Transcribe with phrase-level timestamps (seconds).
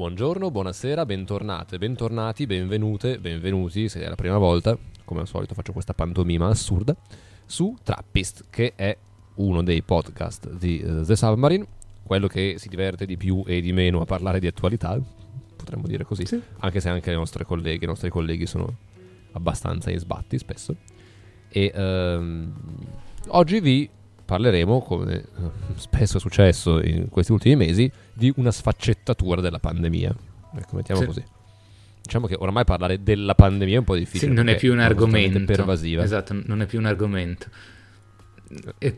[0.00, 5.72] Buongiorno, buonasera, bentornate, bentornati, benvenute, benvenuti, se è la prima volta, come al solito faccio
[5.72, 6.96] questa pantomima assurda,
[7.44, 8.96] su Trappist, che è
[9.34, 11.66] uno dei podcast di uh, The Submarine,
[12.02, 14.98] quello che si diverte di più e di meno a parlare di attualità,
[15.54, 16.40] potremmo dire così, sì.
[16.60, 18.74] anche se anche le nostre colleghe, i nostri colleghi sono
[19.32, 20.76] abbastanza in sbatti spesso.
[21.50, 22.50] E um,
[23.28, 23.90] oggi vi
[24.30, 25.24] parleremo, come eh,
[25.74, 30.14] spesso è successo in questi ultimi mesi, di una sfaccettatura della pandemia.
[30.56, 31.06] Ecco, mettiamo sì.
[31.06, 31.24] così.
[32.00, 34.30] Diciamo che ormai parlare della pandemia è un po' difficile.
[34.30, 35.42] Sì, non è più un argomento.
[35.44, 36.04] pervasiva.
[36.04, 37.48] Esatto, non è più un argomento.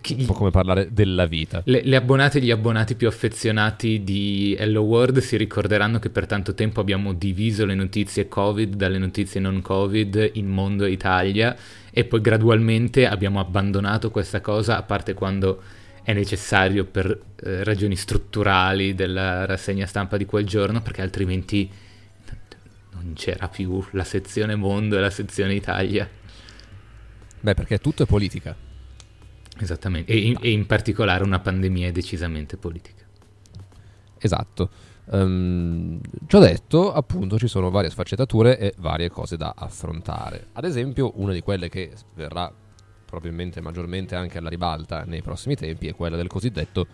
[0.00, 1.61] Chi, un po' come parlare della vita.
[1.67, 6.24] Le, le, abbonate e gli abbonati più affezionati di Hello World si ricorderanno che per
[6.24, 11.55] tanto tempo abbiamo diviso le notizie Covid dalle notizie non Covid in mondo e Italia
[11.90, 15.61] e poi gradualmente abbiamo abbandonato questa cosa, a parte quando
[16.02, 17.07] è necessario per
[17.45, 21.70] eh, ragioni strutturali della rassegna stampa di quel giorno, perché altrimenti
[22.92, 26.08] non c'era più la sezione mondo e la sezione Italia.
[27.40, 28.70] Beh, perché tutto è politica.
[29.62, 33.05] Esattamente, e in, e in particolare una pandemia decisamente politica.
[34.18, 34.70] Esatto.
[35.05, 40.48] Um, ciò detto, appunto, ci sono varie sfaccettature e varie cose da affrontare.
[40.55, 42.52] Ad esempio, una di quelle che verrà
[43.05, 46.86] probabilmente maggiormente anche alla ribalta nei prossimi tempi è quella del cosiddetto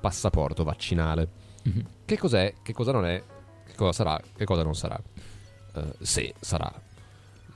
[0.00, 1.28] passaporto vaccinale.
[1.68, 1.84] Mm-hmm.
[2.04, 3.22] Che cos'è, che cosa non è,
[3.66, 5.00] che cosa sarà, che cosa non sarà.
[5.74, 6.72] Uh, se sarà.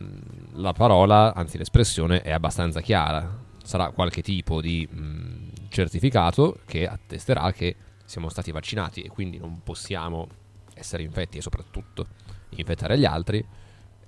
[0.02, 3.48] Mm, la parola, anzi l'espressione, è abbastanza chiara.
[3.70, 9.60] Sarà qualche tipo di mm, certificato che attesterà che siamo stati vaccinati e quindi non
[9.62, 10.26] possiamo
[10.74, 12.08] essere infetti e soprattutto
[12.48, 13.46] infettare gli altri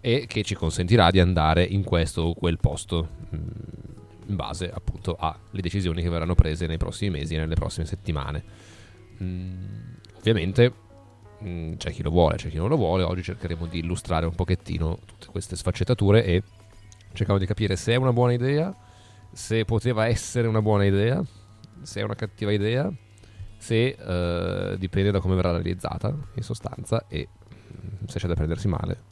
[0.00, 3.38] e che ci consentirà di andare in questo o quel posto mm,
[4.26, 8.42] in base appunto alle decisioni che verranno prese nei prossimi mesi e nelle prossime settimane.
[9.22, 10.74] Mm, ovviamente
[11.76, 14.98] c'è chi lo vuole, c'è chi non lo vuole, oggi cercheremo di illustrare un pochettino
[15.06, 16.42] tutte queste sfaccettature e
[17.12, 18.74] cerchiamo di capire se è una buona idea,
[19.32, 21.22] se poteva essere una buona idea,
[21.82, 22.92] se è una cattiva idea
[23.62, 28.66] se uh, dipende da come verrà realizzata in sostanza e mm, se c'è da prendersi
[28.66, 29.10] male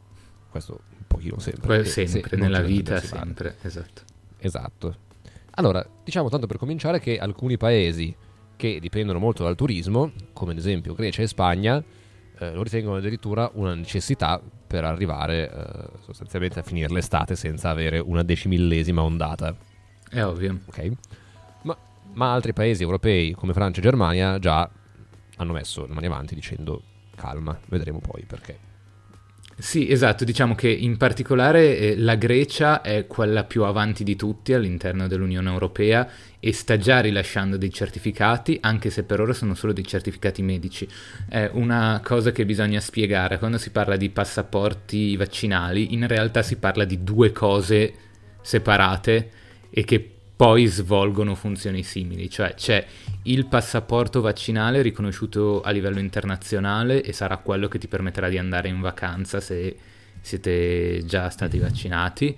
[0.51, 4.03] questo un pochino sempre sempre nella vita sempre esatto.
[4.39, 4.97] Esatto.
[5.53, 8.13] Allora diciamo tanto per cominciare che alcuni paesi
[8.57, 11.81] che dipendono molto dal turismo come ad esempio Grecia e Spagna
[12.39, 18.01] eh, lo ritengono addirittura una necessità per arrivare eh, sostanzialmente a finire l'estate senza avere
[18.01, 19.55] una decimillesima ondata
[20.10, 20.93] è ovvio ok
[22.12, 24.69] ma altri paesi europei come Francia e Germania già
[25.37, 26.82] hanno messo le mani avanti dicendo
[27.15, 28.69] calma, vedremo poi perché.
[29.56, 34.54] Sì, esatto, diciamo che in particolare eh, la Grecia è quella più avanti di tutti
[34.54, 36.09] all'interno dell'Unione Europea
[36.41, 40.89] e sta già rilasciando dei certificati, anche se per ora sono solo dei certificati medici.
[41.28, 46.56] È una cosa che bisogna spiegare, quando si parla di passaporti vaccinali, in realtà si
[46.56, 47.92] parla di due cose
[48.41, 49.40] separate
[49.71, 52.84] e che poi svolgono funzioni simili, cioè c'è
[53.25, 58.69] il passaporto vaccinale riconosciuto a livello internazionale e sarà quello che ti permetterà di andare
[58.69, 59.77] in vacanza se
[60.22, 62.34] siete già stati vaccinati.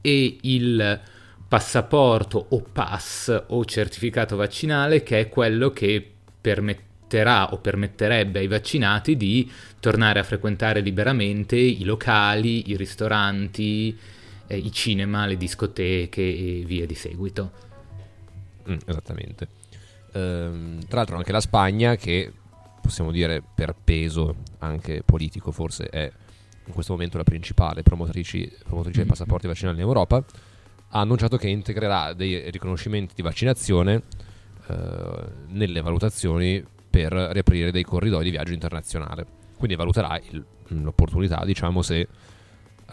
[0.00, 1.00] E il
[1.46, 6.04] passaporto o pass o certificato vaccinale che è quello che
[6.40, 9.48] permetterà o permetterebbe ai vaccinati di
[9.78, 13.96] tornare a frequentare liberamente i locali, i ristoranti,
[14.46, 17.52] eh, i cinema, le discoteche e via di seguito.
[18.68, 19.48] Mm, esattamente.
[20.12, 22.32] Ehm, tra l'altro anche la Spagna, che
[22.80, 26.12] possiamo dire per peso anche politico forse è
[26.66, 30.24] in questo momento la principale promotrice, promotrice dei passaporti vaccinali in Europa,
[30.88, 34.02] ha annunciato che integrerà dei riconoscimenti di vaccinazione
[34.68, 39.26] eh, nelle valutazioni per riaprire dei corridoi di viaggio internazionale.
[39.56, 42.06] Quindi valuterà il, l'opportunità, diciamo, se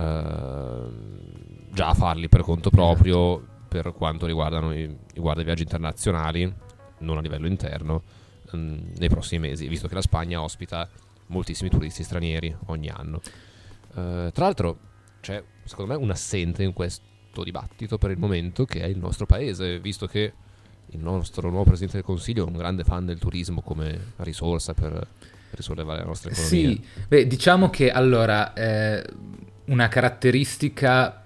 [0.02, 6.52] eh, già farli per conto proprio per quanto riguardano i, i viaggi internazionali,
[7.00, 8.04] non a livello interno,
[8.52, 10.90] mh, mm, nei prossimi mesi, visto che la Spagna ospita
[11.28, 13.22] moltissimi turisti stranieri ogni anno.
[13.94, 14.78] Uh, tra l'altro
[15.22, 19.26] c'è secondo me un assente in questo dibattito per il momento che è il nostro
[19.26, 20.34] paese, visto che
[20.88, 25.08] il nostro nuovo Presidente del Consiglio è un grande fan del turismo come risorsa per
[25.52, 26.70] risollevare la nostra economia.
[26.70, 29.06] Sì, beh, diciamo che allora eh,
[29.72, 31.24] una caratteristica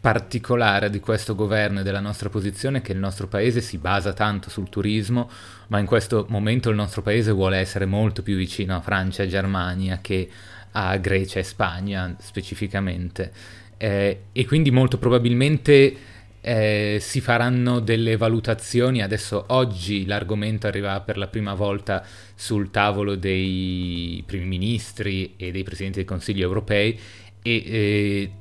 [0.00, 4.12] particolare di questo governo e della nostra posizione è che il nostro paese si basa
[4.12, 5.30] tanto sul turismo,
[5.68, 9.28] ma in questo momento il nostro paese vuole essere molto più vicino a Francia e
[9.28, 10.28] Germania che
[10.72, 13.30] a Grecia e Spagna specificamente.
[13.76, 15.96] Eh, e quindi molto probabilmente
[16.40, 19.02] eh, si faranno delle valutazioni.
[19.02, 25.62] Adesso oggi l'argomento arriva per la prima volta sul tavolo dei primi ministri e dei
[25.62, 26.98] presidenti del Consiglio europei
[27.42, 28.32] e eh,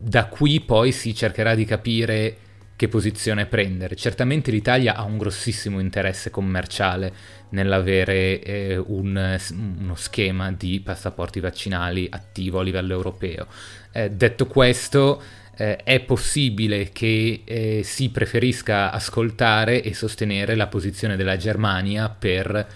[0.00, 2.36] da qui poi si cercherà di capire
[2.78, 3.96] che posizione prendere.
[3.96, 7.12] Certamente l'Italia ha un grossissimo interesse commerciale
[7.50, 9.38] nell'avere eh, un,
[9.80, 13.48] uno schema di passaporti vaccinali attivo a livello europeo.
[13.90, 15.20] Eh, detto questo,
[15.56, 22.66] eh, è possibile che eh, si preferisca ascoltare e sostenere la posizione della Germania per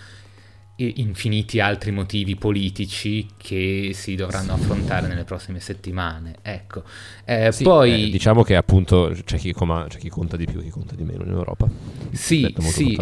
[0.77, 6.37] infiniti altri motivi politici che si dovranno affrontare nelle prossime settimane.
[6.43, 6.83] Ecco.
[7.25, 8.07] Eh, sì, poi...
[8.07, 10.95] Eh, diciamo che appunto c'è chi, coma, c'è chi, conta di più e chi conta
[10.95, 11.69] di meno in Europa.
[12.11, 12.99] Sì, sì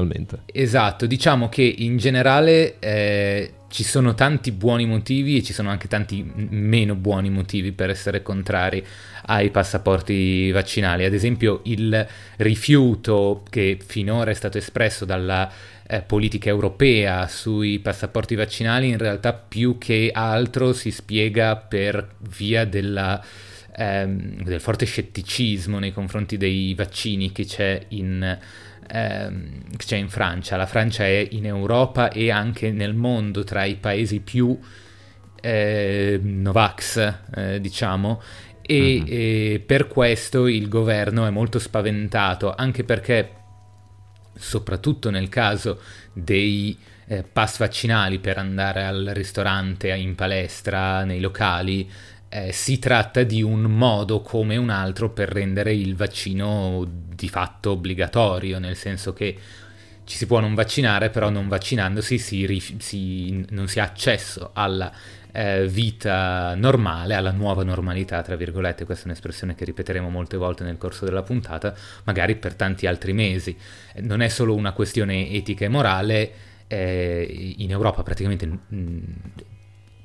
[0.46, 1.06] esatto.
[1.06, 6.28] Diciamo che in generale eh, ci sono tanti buoni motivi e ci sono anche tanti
[6.34, 8.84] meno buoni motivi per essere contrari
[9.26, 11.04] ai passaporti vaccinali.
[11.04, 12.06] Ad esempio il
[12.38, 15.48] rifiuto che finora è stato espresso dalla
[15.90, 22.64] eh, politica europea sui passaporti vaccinali in realtà più che altro si spiega per via
[22.64, 23.20] della,
[23.76, 28.38] ehm, del forte scetticismo nei confronti dei vaccini che c'è in,
[28.88, 30.56] ehm, che c'è in Francia.
[30.56, 34.56] La Francia è in Europa e anche nel mondo tra i paesi più
[35.42, 38.22] eh, Novax, eh, diciamo,
[38.62, 39.04] e, mm-hmm.
[39.08, 43.38] e, per questo il governo è molto spaventato, anche perché
[44.40, 45.80] soprattutto nel caso
[46.12, 46.76] dei
[47.06, 51.88] eh, pass vaccinali per andare al ristorante, in palestra, nei locali,
[52.28, 57.72] eh, si tratta di un modo come un altro per rendere il vaccino di fatto
[57.72, 59.36] obbligatorio, nel senso che
[60.04, 64.92] ci si può non vaccinare, però non vaccinandosi si, si, non si ha accesso alla
[65.32, 70.64] eh, vita normale, alla nuova normalità, tra virgolette, questa è un'espressione che ripeteremo molte volte
[70.64, 71.74] nel corso della puntata,
[72.04, 73.56] magari per tanti altri mesi.
[74.00, 76.32] Non è solo una questione etica e morale,
[76.66, 79.02] eh, in Europa praticamente mh,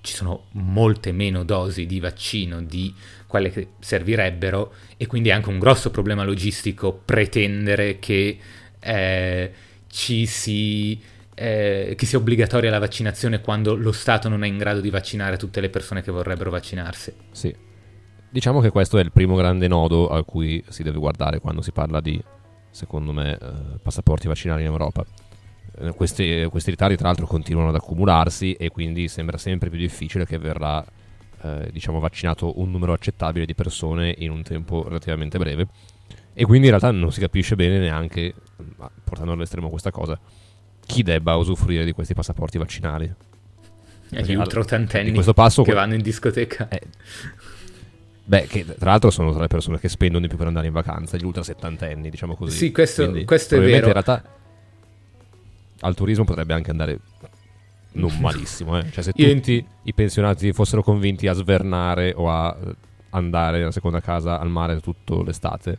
[0.02, 2.94] ci sono molte meno dosi di vaccino di
[3.28, 8.38] quelle che servirebbero e quindi è anche un grosso problema logistico pretendere che
[8.80, 9.52] eh,
[9.88, 11.02] ci si
[11.36, 15.38] eh, che sia obbligatoria la vaccinazione quando lo Stato non è in grado di vaccinare
[15.38, 17.14] tutte le persone che vorrebbero vaccinarsi.
[17.32, 17.54] Sì.
[18.30, 21.72] Diciamo che questo è il primo grande nodo a cui si deve guardare quando si
[21.72, 22.22] parla di,
[22.70, 25.06] secondo me, eh, passaporti vaccinali in Europa.
[25.78, 30.26] Eh, questi, questi, ritardi, tra l'altro, continuano ad accumularsi e quindi sembra sempre più difficile
[30.26, 30.84] che verrà,
[31.42, 35.68] eh, diciamo, vaccinato un numero accettabile di persone in un tempo relativamente breve.
[36.34, 38.34] E quindi in realtà non si capisce bene neanche,
[39.06, 40.20] portando all'estremo questa cosa,
[40.86, 43.14] chi debba usufruire di questi passaporti vaccinali.
[44.12, 46.70] E gli ultra ottantenni questo passo, che vanno in discoteca.
[46.70, 46.82] Eh,
[48.24, 50.74] beh, che tra l'altro sono tra le persone che spendono di più per andare in
[50.74, 52.56] vacanza, gli ultra settantenni, diciamo così.
[52.56, 53.88] Sì, questo, Quindi, questo è vero.
[53.88, 54.24] in realtà
[55.82, 57.00] al turismo potrebbe anche andare
[57.94, 58.78] non malissimo.
[58.78, 58.92] Eh?
[58.92, 59.66] Cioè, se tutti in...
[59.84, 62.76] i pensionati fossero convinti a svernare o a eh,
[63.12, 65.78] andare nella seconda casa al mare tutta l'estate,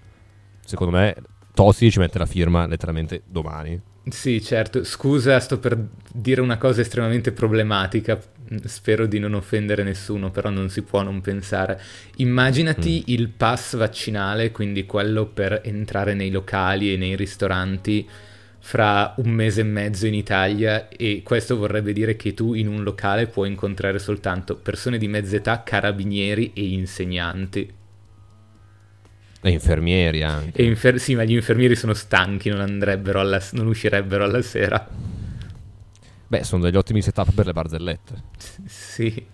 [0.64, 1.14] secondo me
[1.54, 3.80] Tosi ci mette la firma letteralmente domani.
[4.08, 4.84] Sì, certo.
[4.84, 5.76] Scusa, sto per
[6.12, 8.20] dire una cosa estremamente problematica.
[8.64, 11.80] Spero di non offendere nessuno, però non si può non pensare.
[12.16, 13.12] Immaginati mm.
[13.12, 18.08] il pass vaccinale, quindi quello per entrare nei locali e nei ristoranti
[18.60, 22.82] fra un mese e mezzo in Italia e questo vorrebbe dire che tu in un
[22.82, 27.75] locale puoi incontrare soltanto persone di mezza età, carabinieri e insegnanti.
[29.46, 30.60] E infermieri anche.
[30.60, 34.88] E infer- sì, ma gli infermieri sono stanchi, non, andrebbero alla, non uscirebbero alla sera.
[36.28, 38.14] Beh, sono degli ottimi setup per le barzellette.
[38.66, 39.24] Sì.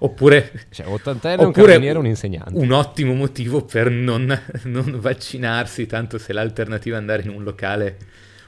[0.00, 2.52] Oppure, cioè, ottantenne, un carabiniere un insegnante.
[2.58, 7.96] Un ottimo motivo per non, non vaccinarsi, tanto se l'alternativa è andare in un locale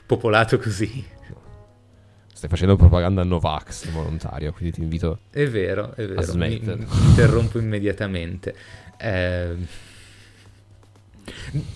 [0.04, 1.02] popolato così.
[2.34, 6.20] Stai facendo propaganda Novax volontario, quindi ti invito è vero, è vero.
[6.20, 6.76] a smettere.
[6.76, 8.54] Mi, mi interrompo immediatamente.
[8.98, 9.56] Eh,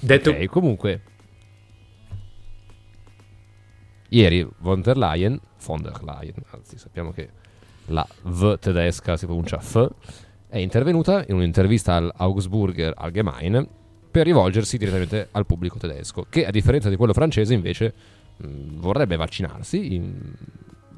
[0.01, 0.31] detto...
[0.31, 1.03] Ok, comunque...
[4.11, 7.29] Ieri von der Leyen, von der Leyen, anzi sappiamo che
[7.87, 9.87] la V tedesca si pronuncia F,
[10.49, 13.69] è intervenuta in un'intervista al Augsburger Allgemein
[14.11, 17.93] per rivolgersi direttamente al pubblico tedesco, che a differenza di quello francese invece
[18.37, 20.33] mh, vorrebbe vaccinarsi in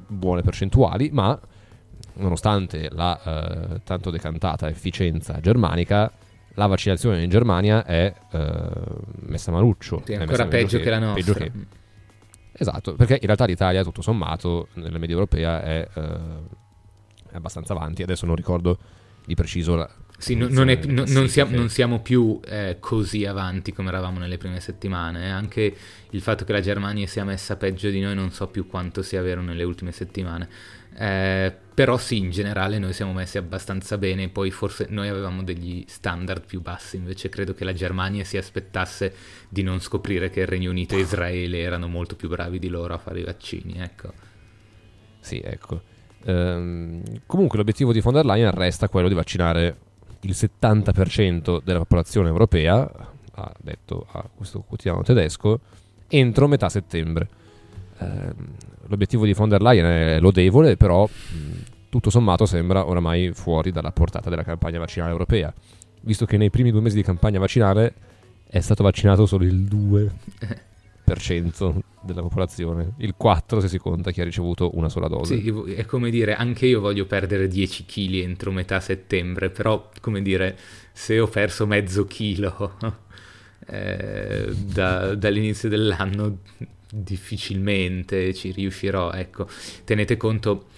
[0.06, 1.38] buone percentuali, ma
[2.14, 6.12] nonostante la eh, tanto decantata efficienza germanica,
[6.54, 8.70] la vaccinazione in Germania è eh,
[9.26, 10.02] messa maluccio.
[10.04, 11.34] Sì, è ancora peggio che, che, la nostra.
[11.34, 11.52] Che...
[12.52, 16.58] Esatto, perché in realtà l'Italia, tutto sommato, nella media europea è eh,
[17.30, 18.02] è abbastanza avanti.
[18.02, 18.78] Adesso non ricordo
[19.24, 19.88] di preciso la.
[20.20, 24.18] Sì, non, non, è, non, non, siamo, non, siamo, più eh, così avanti come eravamo
[24.18, 25.24] nelle prime settimane.
[25.24, 25.30] Eh.
[25.30, 25.74] Anche
[26.10, 29.22] il fatto che la Germania sia messa peggio di noi non so più quanto sia
[29.22, 30.48] vero nelle ultime settimane.
[30.94, 35.82] Eh, però sì, in generale noi siamo messi abbastanza bene, poi forse noi avevamo degli
[35.88, 39.14] standard più bassi, invece credo che la Germania si aspettasse
[39.48, 42.92] di non scoprire che il Regno Unito e Israele erano molto più bravi di loro
[42.92, 44.12] a fare i vaccini, ecco.
[45.20, 45.80] Sì, ecco.
[46.24, 49.76] Ehm, comunque l'obiettivo di von der Leyen resta quello di vaccinare
[50.20, 52.90] il 70% della popolazione europea,
[53.32, 55.60] ha detto a questo quotidiano tedesco,
[56.08, 57.28] entro metà settembre.
[57.98, 58.34] Ehm,
[58.86, 61.08] l'obiettivo di von der Leyen è lodevole, però
[61.88, 65.52] tutto sommato sembra oramai fuori dalla portata della campagna vaccinale europea,
[66.02, 67.94] visto che nei primi due mesi di campagna vaccinale
[68.46, 70.10] è stato vaccinato solo il 2
[72.02, 75.38] della popolazione, il 4 se si conta chi ha ricevuto una sola dose.
[75.38, 80.22] Sì, è come dire, anche io voglio perdere 10 kg entro metà settembre, però come
[80.22, 80.56] dire,
[80.92, 82.76] se ho perso mezzo chilo
[83.66, 86.38] eh, da, dall'inizio dell'anno
[86.92, 89.46] difficilmente ci riuscirò, ecco,
[89.84, 90.68] tenete conto...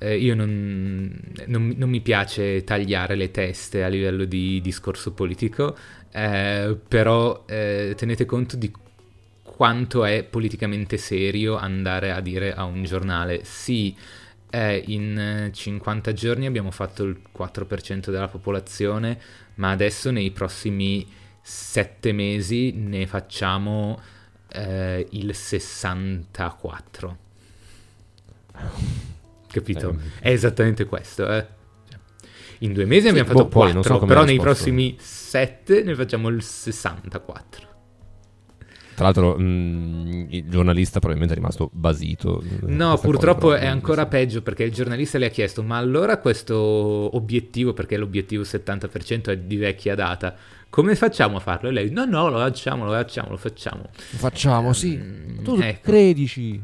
[0.00, 1.12] Eh, io non,
[1.46, 5.76] non, non, mi piace tagliare le teste a livello di discorso politico,
[6.12, 8.70] eh, però eh, tenete conto di
[9.58, 13.92] quanto è politicamente serio andare a dire a un giornale sì,
[14.50, 19.20] eh, in 50 giorni abbiamo fatto il 4% della popolazione,
[19.56, 21.04] ma adesso nei prossimi
[21.42, 24.00] 7 mesi ne facciamo
[24.46, 27.18] eh, il 64.
[29.48, 29.90] Capito?
[29.90, 30.20] Eh.
[30.20, 31.44] È esattamente questo, eh.
[32.58, 36.28] In due mesi sì, abbiamo fatto boh, 4, so però nei prossimi 7 ne facciamo
[36.28, 37.67] il 64.
[38.98, 42.42] Tra l'altro, mh, mm, il giornalista probabilmente è rimasto basito.
[42.62, 44.08] No, purtroppo è ancora sì.
[44.08, 49.38] peggio perché il giornalista le ha chiesto: Ma allora questo obiettivo, perché l'obiettivo 70% è
[49.38, 50.34] di vecchia data,
[50.68, 51.68] come facciamo a farlo?
[51.68, 53.82] E lei: No, no, lo facciamo, lo facciamo, lo facciamo.
[53.82, 54.96] Lo facciamo, sì.
[55.00, 55.90] Mm, tu ecco.
[55.90, 56.60] credici.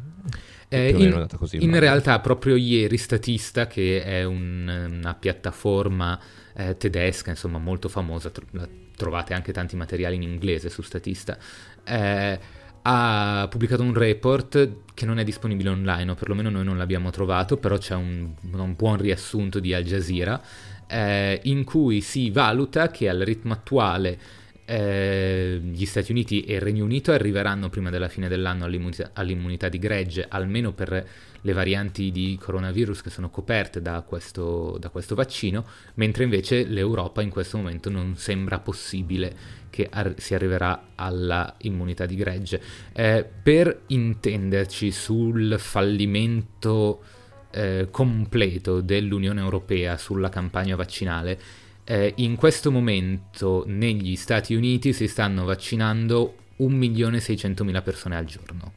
[0.68, 1.24] Eh, in,
[1.60, 6.18] in realtà, proprio ieri, Statista, che è un, una piattaforma
[6.52, 11.36] eh, tedesca, insomma, molto famosa, la trovate anche tanti materiali in inglese su Statista,
[11.84, 12.38] eh,
[12.86, 17.56] ha pubblicato un report che non è disponibile online, o perlomeno noi non l'abbiamo trovato,
[17.56, 20.40] però c'è un, un buon riassunto di Al Jazeera,
[20.86, 24.18] eh, in cui si valuta che al ritmo attuale
[24.64, 29.68] eh, gli Stati Uniti e il Regno Unito arriveranno prima della fine dell'anno all'immunità, all'immunità
[29.68, 31.06] di gregge, almeno per
[31.40, 37.20] le varianti di coronavirus che sono coperte da questo, da questo vaccino, mentre invece l'Europa
[37.20, 42.62] in questo momento non sembra possibile che ar- si arriverà alla immunità di gregge.
[42.92, 47.02] Eh, per intenderci sul fallimento
[47.50, 51.38] eh, completo dell'Unione Europea sulla campagna vaccinale,
[51.84, 58.72] eh, in questo momento negli Stati Uniti si stanno vaccinando 1.600.000 persone al giorno.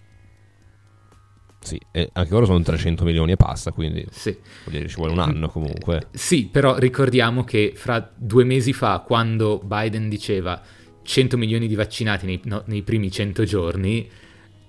[1.59, 4.37] Sì, e anche loro sono 300 milioni e passa, quindi sì.
[4.65, 5.97] dire ci vuole un anno comunque.
[6.11, 10.61] Eh, sì, però ricordiamo che fra due mesi fa, quando Biden diceva
[11.01, 14.09] 100 milioni di vaccinati nei, no, nei primi 100 giorni,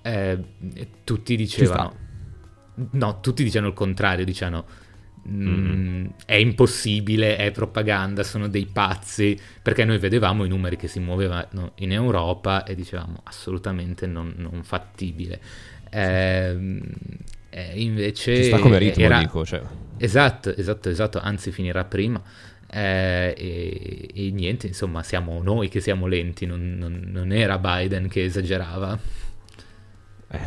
[0.01, 0.43] eh,
[1.03, 2.07] tutti dicevano...
[2.91, 4.65] No, tutti dicevano il contrario, dicevano...
[5.29, 10.99] Mm, è impossibile, è propaganda, sono dei pazzi, perché noi vedevamo i numeri che si
[10.99, 15.39] muovevano in Europa e dicevamo assolutamente non, non fattibile.
[15.91, 16.81] Eh,
[17.49, 19.19] eh, invece Ci sta come ritmo, era...
[19.19, 19.45] dico.
[19.45, 19.61] Cioè.
[19.97, 22.21] Esatto, esatto, esatto, anzi finirà prima.
[22.71, 28.07] Eh, e, e, niente, insomma, siamo noi che siamo lenti, non, non, non era Biden
[28.07, 28.97] che esagerava.
[30.31, 30.39] Eh,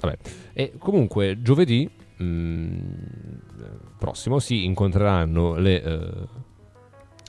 [0.00, 0.18] vabbè.
[0.52, 2.78] E comunque giovedì mh, mm,
[4.04, 6.10] prossimo si incontreranno le, eh,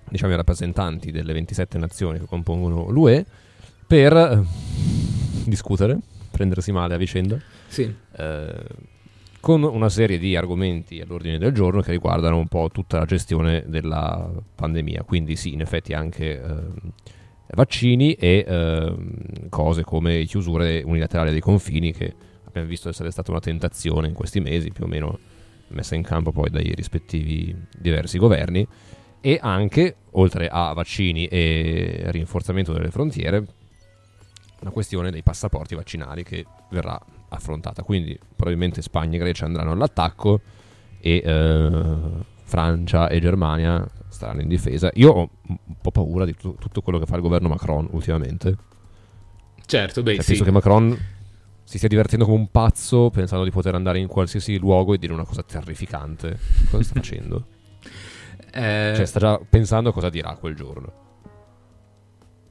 [0.10, 3.26] diciamo, i rappresentanti delle 27 nazioni che compongono l'UE
[3.88, 4.44] per eh,
[5.46, 5.98] discutere,
[6.32, 7.40] prendersi male a vicenda.
[7.68, 7.94] Sì.
[8.18, 8.64] Eh,
[9.40, 13.64] con una serie di argomenti all'ordine del giorno che riguardano un po' tutta la gestione
[13.68, 15.04] della pandemia.
[15.04, 16.54] Quindi sì, in effetti anche eh,
[17.54, 18.96] vaccini e eh,
[19.50, 22.14] cose come chiusure unilaterali dei confini che
[22.46, 25.20] abbiamo visto essere stata una tentazione in questi mesi, più o meno
[25.76, 28.68] messa in campo poi dai rispettivi diversi governi
[29.22, 33.46] e anche, oltre a vaccini e rinforzamento delle frontiere,
[34.60, 37.84] la questione dei passaporti vaccinali che verrà affrontata.
[37.84, 40.42] Quindi probabilmente Spagna e Grecia andranno all'attacco
[41.00, 41.82] e eh,
[42.44, 44.90] Francia e Germania staranno in difesa.
[44.94, 48.56] Io ho un po' paura di tu- tutto quello che fa il governo Macron ultimamente.
[49.66, 50.30] Certo, beh, cioè, sì.
[50.30, 50.98] Penso che Macron
[51.66, 55.12] si stia divertendo come un pazzo pensando di poter andare in qualsiasi luogo e dire
[55.12, 56.38] una cosa terrificante.
[56.70, 57.48] Cosa sta facendo?
[58.56, 58.94] eh...
[58.96, 61.04] Cioè, sta già pensando a cosa dirà quel giorno.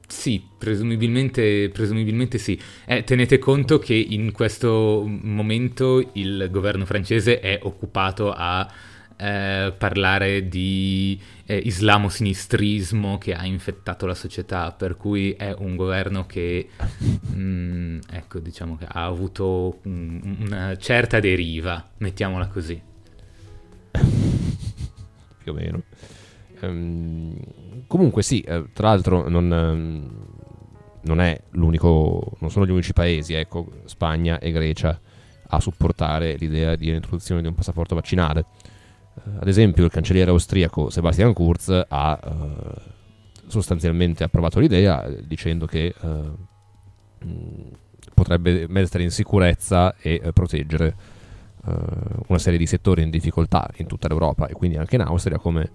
[0.07, 2.59] Sì, presumibilmente, presumibilmente sì.
[2.85, 8.69] Eh, tenete conto che in questo momento il governo francese è occupato a
[9.17, 16.25] eh, parlare di eh, islamo-sinistrismo che ha infettato la società, per cui è un governo
[16.25, 22.81] che, mh, mm, ecco, diciamo che ha avuto un, una certa deriva, mettiamola così.
[25.43, 25.83] Più o meno.
[26.61, 27.37] Um,
[27.87, 30.09] comunque sì, eh, tra l'altro non, um,
[31.01, 34.99] non, è l'unico, non sono gli unici paesi, ecco, Spagna e Grecia
[35.47, 38.45] a supportare l'idea di introduzione di un passaporto vaccinale.
[39.15, 42.81] Uh, ad esempio il cancelliere austriaco Sebastian Kurz ha uh,
[43.47, 46.37] sostanzialmente approvato l'idea dicendo che uh,
[48.13, 51.13] potrebbe mettere in sicurezza e proteggere
[52.27, 55.67] una serie di settori in difficoltà in tutta l'Europa e quindi anche in Austria come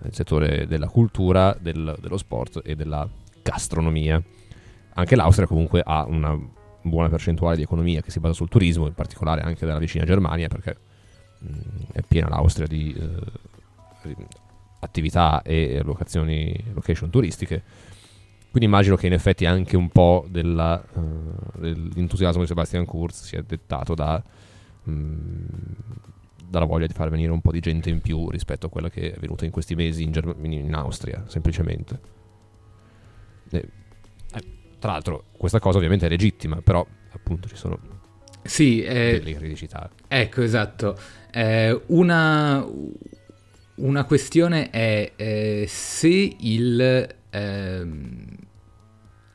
[0.00, 3.06] nel settore della cultura, del, dello sport e della
[3.42, 4.22] gastronomia.
[4.94, 6.34] Anche l'Austria comunque ha una
[6.80, 10.48] buona percentuale di economia che si basa sul turismo, in particolare anche dalla vicina Germania,
[10.48, 10.76] perché
[11.92, 14.16] è piena l'Austria di eh,
[14.80, 17.62] attività e location turistiche.
[18.50, 23.42] Quindi immagino che in effetti anche un po' della, uh, dell'entusiasmo di Sebastian Kurz sia
[23.42, 24.22] dettato da
[24.84, 25.44] mh,
[26.54, 29.12] dalla voglia di far venire un po' di gente in più rispetto a quella che
[29.12, 32.00] è venuta in questi mesi in, Germ- in Austria, semplicemente.
[33.50, 33.68] Eh,
[34.78, 37.78] tra l'altro, questa cosa ovviamente è legittima, però appunto ci sono
[38.42, 39.90] sì, eh, delle criticità.
[40.06, 40.96] Ecco, esatto.
[41.36, 42.64] Eh, una,
[43.74, 47.08] una, questione è eh, se il...
[47.30, 48.26] Ehm,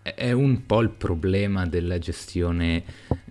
[0.02, 2.84] è un po' il problema della gestione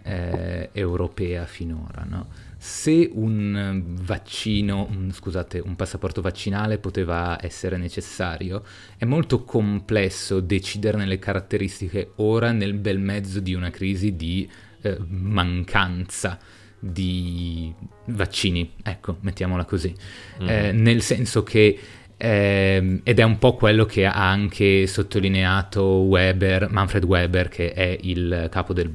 [0.03, 2.29] eh, europea finora, no?
[2.59, 8.65] se un vaccino, scusate, un passaporto vaccinale poteva essere necessario,
[8.97, 14.49] è molto complesso deciderne le caratteristiche ora nel bel mezzo di una crisi di
[14.83, 16.39] eh, mancanza
[16.79, 17.73] di
[18.07, 19.95] vaccini, ecco, mettiamola così,
[20.43, 20.49] mm.
[20.49, 21.79] eh, nel senso che
[22.17, 27.97] eh, ed è un po' quello che ha anche sottolineato Weber, Manfred Weber, che è
[28.01, 28.93] il capo del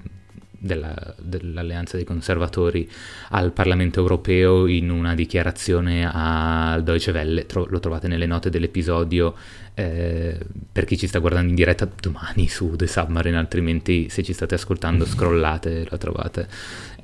[0.64, 2.90] della, dell'Alleanza dei Conservatori
[3.32, 9.36] al Parlamento Europeo in una dichiarazione al Deutsche Welle, Tro- lo trovate nelle note dell'episodio
[9.74, 10.40] eh,
[10.72, 14.56] per chi ci sta guardando in diretta domani su The Submarine, altrimenti se ci state
[14.56, 16.48] ascoltando scrollate, la trovate.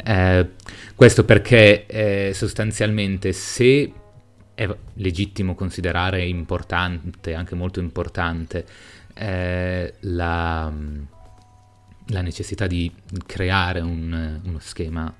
[0.05, 0.49] Eh,
[0.95, 3.91] questo perché eh, sostanzialmente se
[4.55, 8.65] è legittimo considerare importante, anche molto importante,
[9.15, 10.71] eh, la
[12.09, 12.91] la necessità di
[13.25, 15.13] creare un, uno schema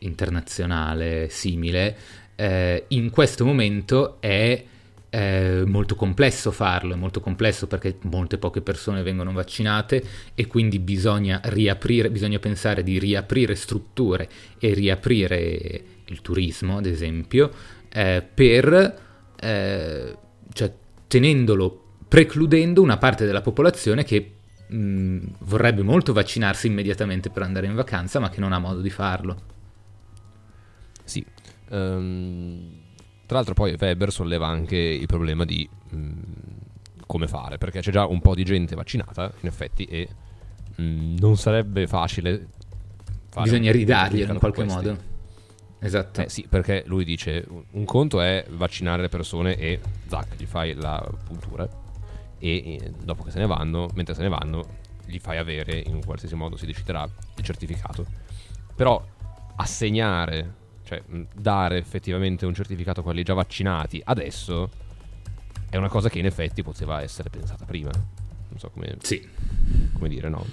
[0.00, 1.96] internazionale simile,
[2.36, 4.64] eh, in questo momento è
[5.10, 10.02] eh, molto complesso farlo, è molto complesso perché molte poche persone vengono vaccinate
[10.34, 14.28] e quindi bisogna riaprire, bisogna pensare di riaprire strutture
[14.58, 17.50] e riaprire il turismo, ad esempio,
[17.92, 19.00] eh, per,
[19.40, 20.16] eh,
[20.52, 20.72] cioè,
[21.06, 24.37] tenendolo, precludendo una parte della popolazione che
[24.68, 28.80] mh, mm, vorrebbe molto vaccinarsi immediatamente per andare in vacanza, ma che non ha modo
[28.80, 29.36] di farlo.
[31.04, 31.24] Sì.
[31.70, 32.86] Um,
[33.26, 36.12] tra l'altro poi Weber solleva anche il problema di mh, mm,
[37.06, 40.08] come fare, perché c'è già un po' di gente vaccinata, in effetti, e
[40.76, 42.48] mh, mm, non sarebbe facile...
[43.40, 44.98] Bisogna ridarglielo in qualche modo.
[45.78, 46.22] esatto.
[46.22, 50.74] Eh sì, perché lui dice un conto è vaccinare le persone e zac, gli fai
[50.74, 51.68] la puntura
[52.38, 54.66] e dopo che se ne vanno, mentre se ne vanno,
[55.06, 57.02] gli fai avere in qualsiasi modo si deciderà
[57.36, 58.06] il certificato.
[58.74, 59.04] Però
[59.56, 61.02] assegnare, cioè
[61.34, 64.70] dare effettivamente un certificato a quelli già vaccinati adesso
[65.70, 67.90] è una cosa che in effetti poteva essere pensata prima.
[67.92, 69.26] Non so come, Sì.
[69.92, 70.44] come dire, no.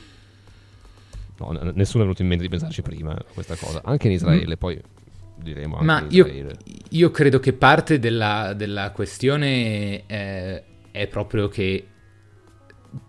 [1.38, 3.82] No, nessuno è venuto in mente di pensarci prima a questa cosa.
[3.84, 4.82] Anche in Israele, poi
[5.38, 6.58] diremo anche Ma in io, Israele.
[6.89, 10.63] io credo che parte della, della questione eh,
[10.96, 11.88] è proprio che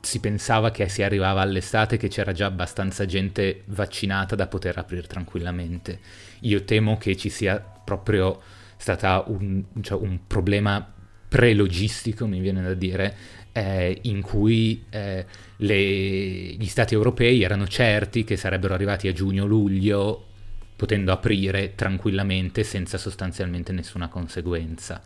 [0.00, 5.06] si pensava che si arrivava all'estate che c'era già abbastanza gente vaccinata da poter aprire
[5.06, 6.00] tranquillamente.
[6.40, 8.40] Io temo che ci sia proprio
[8.76, 10.92] stata un, cioè un problema
[11.28, 13.16] prelogistico, mi viene da dire,
[13.52, 15.24] eh, in cui eh,
[15.56, 20.24] le- gli stati europei erano certi che sarebbero arrivati a giugno-luglio
[20.76, 25.02] potendo aprire tranquillamente senza sostanzialmente nessuna conseguenza.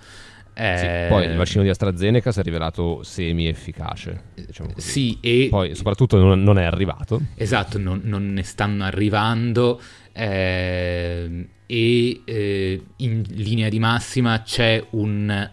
[0.76, 4.24] Sì, Eh, poi il vaccino di AstraZeneca si è rivelato semi-efficace.
[4.34, 4.90] Diciamo così.
[4.90, 7.20] Sì, e Poi soprattutto non, non è arrivato.
[7.34, 9.80] Esatto, non, non ne stanno arrivando
[10.12, 15.50] ehm, e eh, in linea di massima c'è un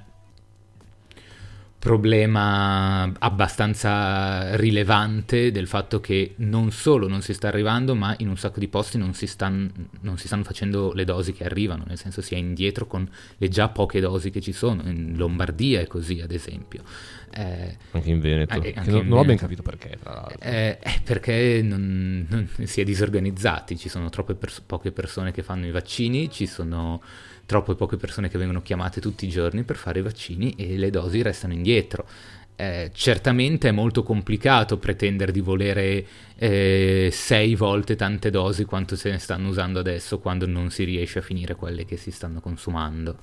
[1.87, 8.35] problema abbastanza rilevante del fatto che non solo non si sta arrivando, ma in un
[8.35, 9.71] sacco di posti non si, stan-
[10.01, 13.47] non si stanno facendo le dosi che arrivano, nel senso si è indietro con le
[13.47, 16.83] già poche dosi che ci sono, in Lombardia è così ad esempio.
[17.33, 18.53] Eh, Anche in Veneto.
[18.55, 20.39] Eh, che anche non, in non ho ben capito perché, tra l'altro.
[20.41, 25.41] eh, eh, perché non, non- si è disorganizzati, ci sono troppe pers- poche persone che
[25.41, 27.01] fanno i vaccini, ci sono
[27.47, 30.91] troppe poche persone che vengono chiamate tutti i giorni per fare i vaccini e le
[30.91, 32.05] dosi restano indietro.
[32.59, 36.05] Eh, certamente è molto complicato pretendere di volere
[36.35, 41.19] eh, sei volte tante dosi quanto se ne stanno usando adesso quando non si riesce
[41.19, 43.17] a finire quelle che si stanno consumando.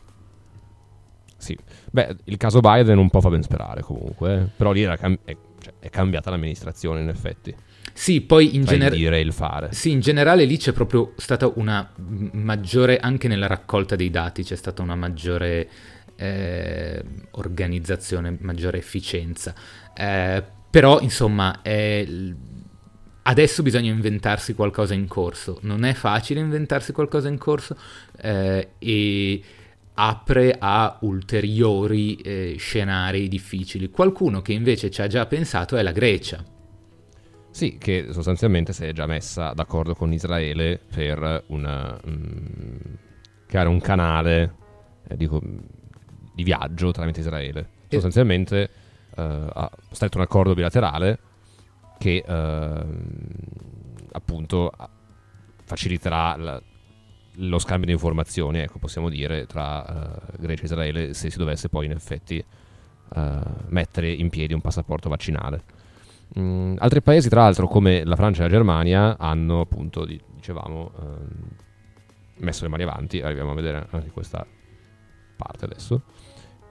[1.36, 1.56] Sì.
[1.90, 4.34] Beh, il caso Biden un po' fa ben sperare comunque.
[4.34, 4.48] eh.
[4.56, 7.54] Però lì cam- è, cioè, è cambiata l'amministrazione in effetti.
[7.96, 8.96] Sì, poi in generale...
[8.96, 9.68] dire il fare.
[9.72, 11.88] Sì, in generale lì c'è proprio stata una
[12.32, 15.68] maggiore, anche nella raccolta dei dati, c'è stata una maggiore
[16.16, 19.54] eh, organizzazione, maggiore efficienza.
[19.96, 22.04] Eh, però, insomma, è
[23.22, 25.58] adesso bisogna inventarsi qualcosa in corso.
[25.62, 27.76] Non è facile inventarsi qualcosa in corso
[28.20, 29.42] eh, e
[29.94, 33.88] apre a ulteriori eh, scenari difficili.
[33.88, 36.52] Qualcuno che invece ci ha già pensato è la Grecia.
[37.54, 42.76] Sì, che sostanzialmente si è già messa d'accordo con Israele per una, mm,
[43.46, 44.54] creare un canale
[45.06, 45.40] eh, dico,
[46.34, 47.68] di viaggio tramite Israele.
[47.88, 48.68] Sostanzialmente
[49.14, 51.16] eh, ha stretto un accordo bilaterale
[51.96, 52.84] che eh,
[54.10, 54.72] appunto
[55.62, 56.62] faciliterà la-
[57.36, 61.68] lo scambio di informazioni, ecco, possiamo dire, tra eh, Grecia e Israele se si dovesse
[61.68, 62.44] poi in effetti
[63.14, 65.82] eh, mettere in piedi un passaporto vaccinale.
[66.38, 70.92] Mm, altri paesi, tra l'altro, come la Francia e la Germania, hanno appunto, di- dicevamo,
[71.00, 71.28] ehm,
[72.38, 73.20] messo le mani avanti.
[73.20, 74.46] Arriviamo a vedere anche questa
[75.36, 76.02] parte adesso.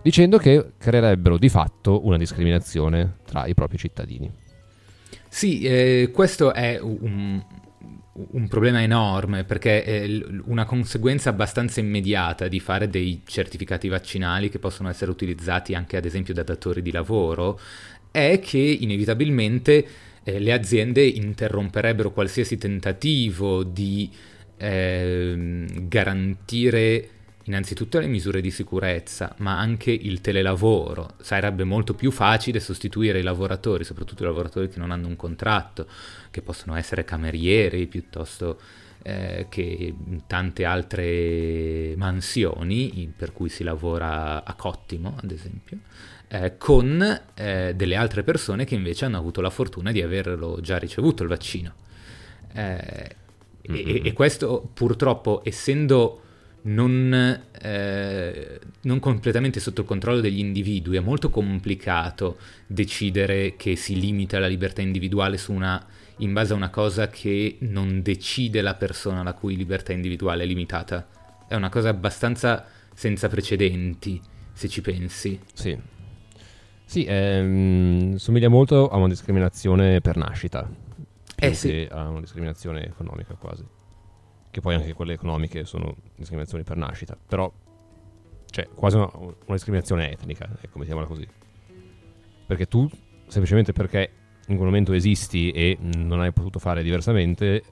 [0.02, 4.30] Dicendo che creerebbero di fatto una discriminazione tra i propri cittadini.
[5.30, 7.42] Sì, eh, questo è un,
[8.14, 14.60] un problema enorme perché l- una conseguenza abbastanza immediata di fare dei certificati vaccinali che
[14.60, 17.60] possono essere utilizzati anche ad esempio da datori di lavoro
[18.14, 19.86] è che inevitabilmente
[20.24, 24.08] eh, le aziende interromperebbero qualsiasi tentativo di
[24.58, 27.10] ehm, garantire
[27.46, 31.16] innanzitutto le misure di sicurezza, ma anche il telelavoro.
[31.22, 35.88] Sarebbe molto più facile sostituire i lavoratori, soprattutto i lavoratori che non hanno un contratto,
[36.30, 38.60] che possono essere camerieri piuttosto
[39.02, 39.94] eh, che
[40.28, 45.80] tante altre mansioni per cui si lavora a cottimo, ad esempio,
[46.34, 50.78] eh, con eh, delle altre persone che invece hanno avuto la fortuna di averlo già
[50.78, 51.74] ricevuto il vaccino.
[52.54, 53.16] Eh,
[53.62, 56.22] e, e questo purtroppo, essendo
[56.64, 64.00] non, eh, non completamente sotto il controllo degli individui, è molto complicato decidere che si
[64.00, 65.86] limita la libertà individuale su una,
[66.18, 70.46] in base a una cosa che non decide la persona la cui libertà individuale è
[70.48, 71.08] limitata.
[71.48, 74.20] È una cosa abbastanza senza precedenti,
[74.52, 75.40] se ci pensi.
[75.54, 75.93] Sì.
[76.94, 80.62] Sì, ehm, somiglia molto a una discriminazione per nascita.
[80.62, 81.88] Più Eh sì.
[81.90, 83.66] a una discriminazione economica quasi.
[84.52, 87.18] Che poi anche quelle economiche sono discriminazioni per nascita.
[87.28, 87.52] Però,
[88.46, 91.28] cioè, quasi una, una discriminazione etnica, ecco, mettiamola così.
[92.46, 92.88] Perché tu,
[93.26, 94.12] semplicemente perché
[94.50, 97.64] in quel momento esisti e non hai potuto fare diversamente,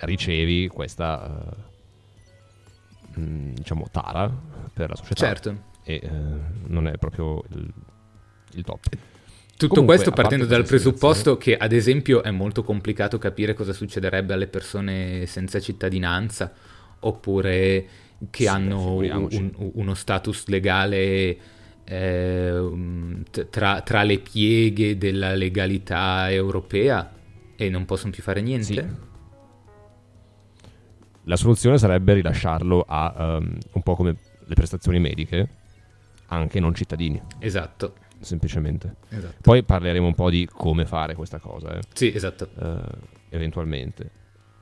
[0.00, 1.56] ricevi questa...
[3.14, 4.30] eh, mh, diciamo, tara
[4.74, 5.24] per la società.
[5.24, 5.56] Certo.
[5.84, 6.10] E eh,
[6.66, 7.72] non è proprio il,
[8.54, 8.86] il top.
[9.58, 14.32] Tutto Comunque, questo partendo dal presupposto che, ad esempio, è molto complicato capire cosa succederebbe
[14.32, 16.52] alle persone senza cittadinanza
[17.00, 17.86] oppure
[18.30, 21.36] che Sì, hanno un- uno status legale
[21.84, 22.70] eh,
[23.50, 27.10] tra, tra le pieghe della legalità europea
[27.56, 28.64] e non possono più fare niente.
[28.64, 29.06] Sì.
[31.24, 35.48] La soluzione sarebbe rilasciarlo a ehm, un po' come le prestazioni mediche,
[36.28, 38.96] anche non cittadini, Esatto, semplicemente.
[39.08, 39.36] esatto.
[39.40, 42.48] Poi parleremo un po' di come fare questa cosa, eh, Sì, esatto.
[42.58, 42.80] eh,
[43.30, 44.10] eventualmente.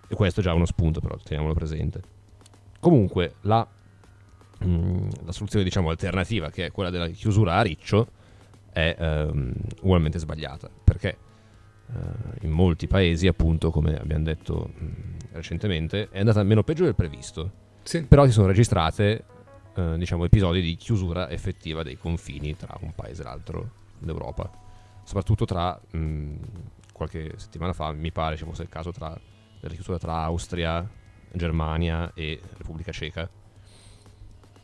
[0.09, 2.01] E questo è già uno spunto, però teniamolo presente.
[2.81, 3.67] Comunque, la,
[4.65, 8.09] mm, la soluzione, diciamo, alternativa, che è quella della chiusura a riccio,
[8.73, 11.17] è ehm, ugualmente sbagliata, perché
[11.89, 14.93] eh, in molti paesi, appunto, come abbiamo detto mm,
[15.33, 17.65] recentemente, è andata meno peggio del previsto.
[17.83, 18.03] Sì.
[18.03, 19.25] Però si sono registrate,
[19.77, 24.51] eh, diciamo, episodi di chiusura effettiva dei confini tra un paese e l'altro d'Europa.
[25.05, 26.35] Soprattutto tra mh,
[26.93, 29.17] qualche settimana fa, mi pare ci fosse il caso tra,
[29.61, 30.89] della chiusura tra Austria,
[31.33, 33.29] Germania e Repubblica Ceca,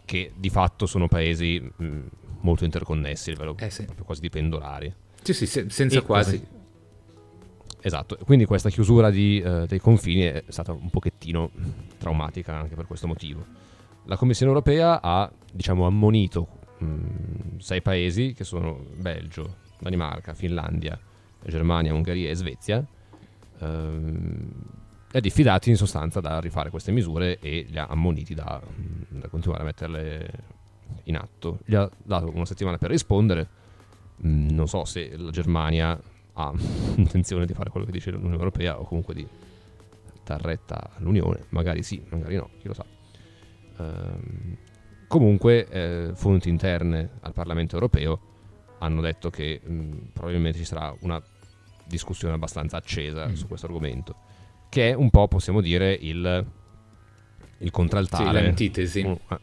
[0.04, 1.98] che di fatto sono paesi mh,
[2.40, 3.84] molto interconnessi, a livello Eh sì.
[3.84, 4.92] proprio quasi di pendolari.
[5.22, 6.38] Sì, sì, se- senza E quasi.
[6.38, 6.60] questa-
[7.84, 11.50] Esatto, quindi questa chiusura di, eh, dei confini è stata un pochettino
[11.98, 13.44] traumatica anche per questo motivo.
[14.04, 20.98] La Commissione europea ha, diciamo, ammonito mh, sei paesi che sono Belgio, Danimarca, Finlandia,
[21.44, 22.84] Germania, Ungheria e Svezia,
[23.58, 24.50] ehm,
[25.12, 29.28] e diffidati in sostanza da rifare queste misure e li ha ammoniti da, mh, da
[29.28, 30.30] continuare a metterle
[31.04, 31.60] in atto.
[31.64, 33.48] Gli ha dato una settimana per rispondere.
[34.26, 36.00] Mm, Non so se la Germania
[36.34, 36.52] ha
[36.96, 39.26] intenzione di fare quello che dice l'Unione Europea o comunque di
[40.24, 41.44] dar retta all'Unione.
[41.50, 42.84] Magari sì, magari no, chi lo sa.
[43.78, 44.56] Ehm,
[45.06, 48.20] comunque, eh, fonti interne al Parlamento Europeo
[48.78, 51.22] hanno detto che mh, probabilmente ci sarà una
[51.86, 53.32] discussione abbastanza accesa Mm.
[53.34, 54.14] su questo argomento,
[54.68, 56.46] che è un po', possiamo dire, il,
[57.58, 58.38] il contraltare.
[58.38, 59.00] Sì, l'antitesi.
[59.02, 59.40] Un- ah.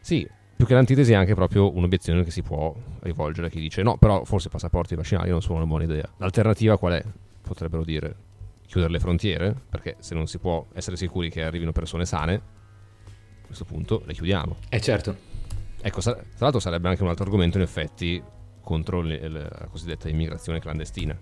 [0.00, 3.82] Sì, più che l'antitesi è anche proprio un'obiezione che si può rivolgere a chi dice
[3.82, 6.08] no, però forse i passaporti vaccinali non sono una buona idea.
[6.18, 7.04] L'alternativa qual è?
[7.42, 8.14] Potrebbero dire
[8.66, 12.40] chiudere le frontiere, perché se non si può essere sicuri che arrivino persone sane,
[13.46, 14.56] a questo punto le chiudiamo.
[14.68, 15.16] Eh certo.
[15.80, 18.20] Ecco, tra l'altro sarebbe anche un altro argomento in effetti
[18.60, 21.16] contro le- la cosiddetta immigrazione clandestina,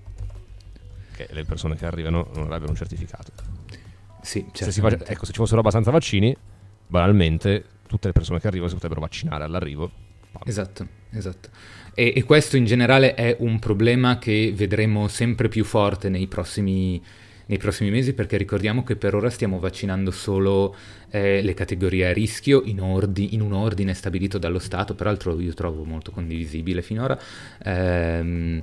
[1.15, 3.31] che le persone che arrivano non avrebbero un certificato.
[4.23, 6.35] Sì, Se, si face- ecco, se ci fossero abbastanza vaccini,
[6.87, 9.91] banalmente tutte le persone che arrivano si potrebbero vaccinare all'arrivo.
[10.33, 10.43] Pam.
[10.47, 11.51] Esatto, esatto.
[11.95, 17.01] E, e questo in generale è un problema che vedremo sempre più forte nei prossimi,
[17.47, 20.75] nei prossimi mesi perché ricordiamo che per ora stiamo vaccinando solo
[21.11, 25.53] eh, le categorie a rischio in, ordi- in un ordine stabilito dallo Stato, peraltro io
[25.55, 27.19] trovo molto condivisibile finora.
[27.63, 28.63] Ehm,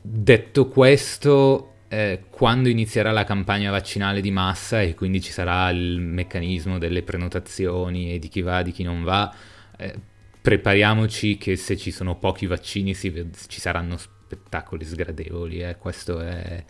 [0.00, 6.00] detto questo, eh, quando inizierà la campagna vaccinale di massa e quindi ci sarà il
[6.00, 9.34] meccanismo delle prenotazioni e di chi va, di chi non va,
[9.78, 9.94] eh,
[10.42, 15.62] prepariamoci che se ci sono pochi vaccini si ci saranno spettacoli sgradevoli.
[15.62, 15.76] eh.
[15.78, 16.64] Questo è,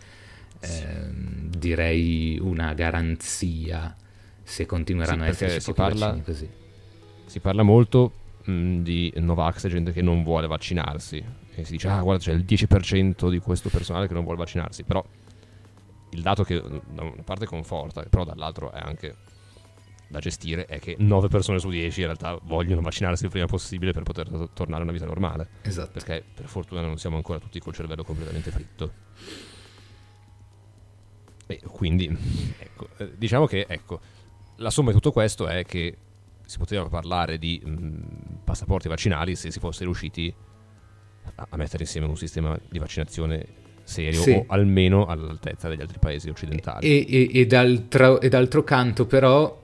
[0.67, 3.95] ehm, direi, una garanzia
[4.43, 6.49] se continueranno Sì, a esserci perché si parla- così.
[7.25, 8.11] Si parla molto
[8.43, 11.23] mh, di Novax e gente che non vuole vaccinarsi.
[11.55, 14.83] E si dice, ah, guarda, c'è il 10% di questo personale che non vuole vaccinarsi.
[14.83, 15.03] Però
[16.11, 19.15] il dato che da una parte conforta, però dall'altro è anche
[20.07, 23.91] da gestire, è che 9 persone su 10 in realtà vogliono vaccinarsi il prima possibile
[23.91, 25.47] per poter to- tornare a una vita normale.
[25.63, 25.91] Esatto.
[25.93, 28.91] Perché per fortuna non siamo ancora tutti col cervello completamente fritto.
[31.47, 32.07] E quindi,
[32.59, 33.99] ecco, eh, diciamo che, ecco,
[34.57, 35.97] la somma di tutto questo è che
[36.45, 40.33] si poteva parlare di mh, passaporti vaccinali se si fosse riusciti
[41.35, 44.31] a, a mettere insieme un sistema di vaccinazione serio Sì.
[44.31, 46.85] o almeno all'altezza degli altri paesi occidentali.
[46.87, 49.61] E, e- e d'altro, e d'altro canto, però,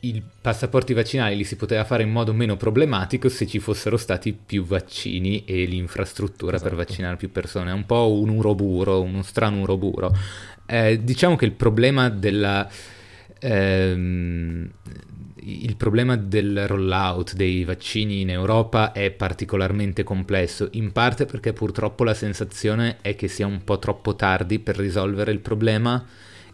[0.00, 4.32] i passaporti vaccinali li si poteva fare in modo meno problematico se ci fossero stati
[4.34, 6.76] più vaccini e l'infrastruttura per Esatto.
[6.76, 7.70] vaccinare più persone.
[7.70, 10.14] È un po' un uroburo, uno strano uroburo.
[10.66, 12.68] Eh, diciamo che il problema della.
[13.40, 14.70] ehm,
[15.48, 22.02] il problema del rollout dei vaccini in Europa è particolarmente complesso, in parte perché purtroppo
[22.02, 26.04] la sensazione è che sia un po' troppo tardi per risolvere il problema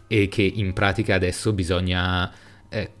[0.05, 2.31] e che in pratica adesso bisogna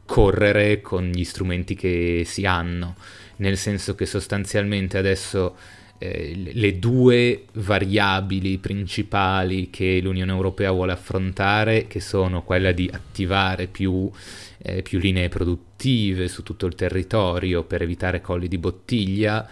[0.05, 2.95] correre con gli strumenti che si hanno,
[3.37, 5.55] nel senso che sostanzialmente adesso
[6.03, 13.67] eh, le due variabili principali che l'Unione Europea vuole affrontare, che sono quella di attivare
[13.67, 14.11] più,
[14.57, 19.47] eh, più linee produttive su tutto il territorio per evitare colli di bottiglia,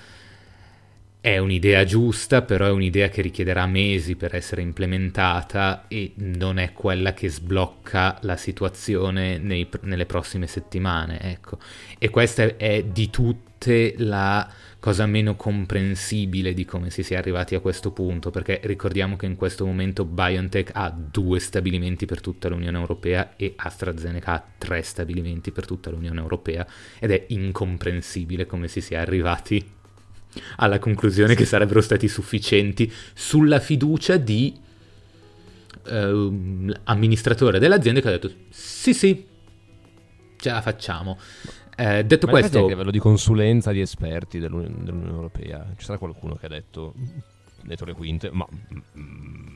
[1.21, 6.73] è un'idea giusta, però è un'idea che richiederà mesi per essere implementata e non è
[6.73, 11.21] quella che sblocca la situazione nei, nelle prossime settimane.
[11.21, 11.60] Ecco.
[11.99, 17.60] E questa è di tutte la cosa meno comprensibile di come si sia arrivati a
[17.60, 22.79] questo punto, perché ricordiamo che in questo momento BioNTech ha due stabilimenti per tutta l'Unione
[22.79, 26.65] Europea e AstraZeneca ha tre stabilimenti per tutta l'Unione Europea
[26.97, 29.79] ed è incomprensibile come si sia arrivati
[30.58, 34.54] alla conclusione che sarebbero stati sufficienti sulla fiducia di
[35.88, 39.26] eh, amministratore dell'azienda che ha detto sì sì
[40.38, 41.20] ce la facciamo
[41.76, 45.98] eh, detto Ma questo a livello di consulenza di esperti dell'Unione, dell'Unione Europea ci sarà
[45.98, 46.94] qualcuno che ha detto
[47.63, 48.46] detto le quinte ma
[48.98, 49.52] mm,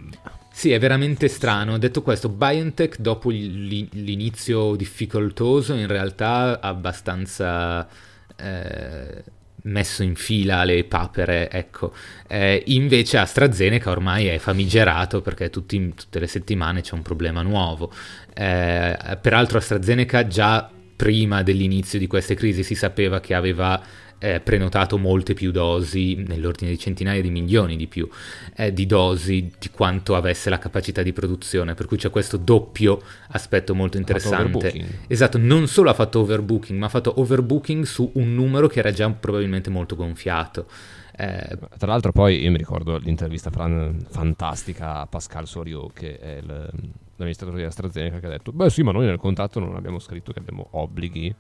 [0.56, 1.78] sì, è veramente strano.
[1.78, 7.86] Detto questo, BioNTech dopo l'inizio difficoltoso in realtà abbastanza
[8.38, 9.24] eh,
[9.66, 11.94] messo in fila le papere, ecco.
[12.28, 17.92] Eh, invece AstraZeneca ormai è famigerato perché tutti, tutte le settimane c'è un problema nuovo.
[18.34, 23.82] Eh, peraltro AstraZeneca già prima dell'inizio di queste crisi si sapeva che aveva
[24.18, 28.08] eh, prenotato molte più dosi, nell'ordine di centinaia di milioni di più,
[28.56, 33.02] eh, di dosi di quanto avesse la capacità di produzione, per cui c'è questo doppio
[33.30, 34.70] aspetto molto interessante.
[35.08, 38.92] Esatto, non solo ha fatto overbooking, ma ha fatto overbooking su un numero che era
[38.92, 40.68] già probabilmente molto gonfiato.
[41.18, 46.38] Eh, Tra l'altro poi io mi ricordo l'intervista fran- fantastica a Pascal Sorio che è
[46.38, 46.70] il,
[47.16, 50.34] l'amministratore di AstraZeneca che ha detto beh sì ma noi nel contratto non abbiamo scritto
[50.34, 51.34] che abbiamo obblighi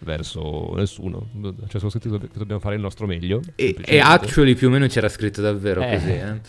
[0.00, 1.28] verso nessuno.
[1.68, 3.40] C'è solo scritto che dobbiamo fare il nostro meglio.
[3.54, 5.92] E, e actually più o meno c'era scritto davvero eh.
[5.92, 6.10] così.
[6.10, 6.40] Eh?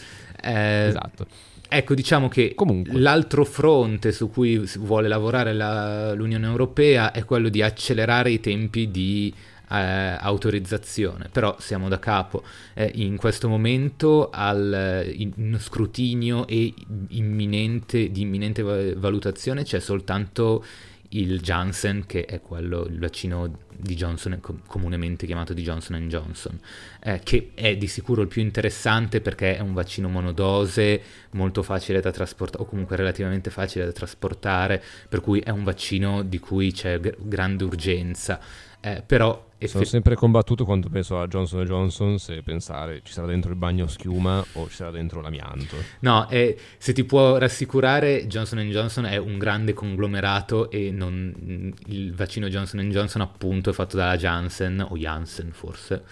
[0.41, 1.27] Eh, esatto.
[1.69, 2.97] Ecco, diciamo che Comunque.
[2.97, 8.89] l'altro fronte su cui vuole lavorare la, l'Unione Europea è quello di accelerare i tempi
[8.89, 9.33] di
[9.69, 12.43] eh, autorizzazione, però siamo da capo.
[12.73, 16.73] Eh, in questo momento al in scrutinio e
[17.09, 20.63] imminente, di imminente valutazione c'è soltanto
[21.09, 26.59] il Janssen, che è quello, il vaccino di Johnson, comunemente chiamato di Johnson Johnson,
[27.01, 32.01] eh, che è di sicuro il più interessante perché è un vaccino monodose, molto facile
[32.01, 36.71] da trasportare, o comunque relativamente facile da trasportare, per cui è un vaccino di cui
[36.71, 38.39] c'è g- grande urgenza.
[38.81, 43.25] Eh, però Effe- Sono sempre combattuto quando penso a Johnson Johnson se pensare ci sarà
[43.25, 45.77] dentro il bagno schiuma o ci sarà dentro l'amianto.
[46.01, 52.13] No, eh, se ti può rassicurare, Johnson Johnson è un grande conglomerato e non, il
[52.13, 56.03] vaccino Johnson Johnson appunto è fatto dalla Janssen o Janssen forse.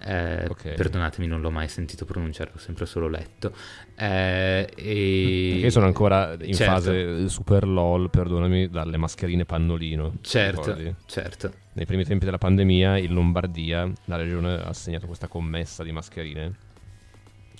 [0.00, 0.76] Eh, okay.
[0.76, 3.52] Perdonatemi, non l'ho mai sentito pronunciare, l'ho sempre solo letto.
[3.96, 5.50] Eh, e...
[5.54, 6.72] Perché sono ancora in certo.
[6.72, 10.14] fase super LOL, perdonami, dalle mascherine pannolino.
[10.20, 11.52] Certo, certo.
[11.72, 16.52] Nei primi tempi della pandemia in Lombardia la regione ha assegnato questa commessa di mascherine.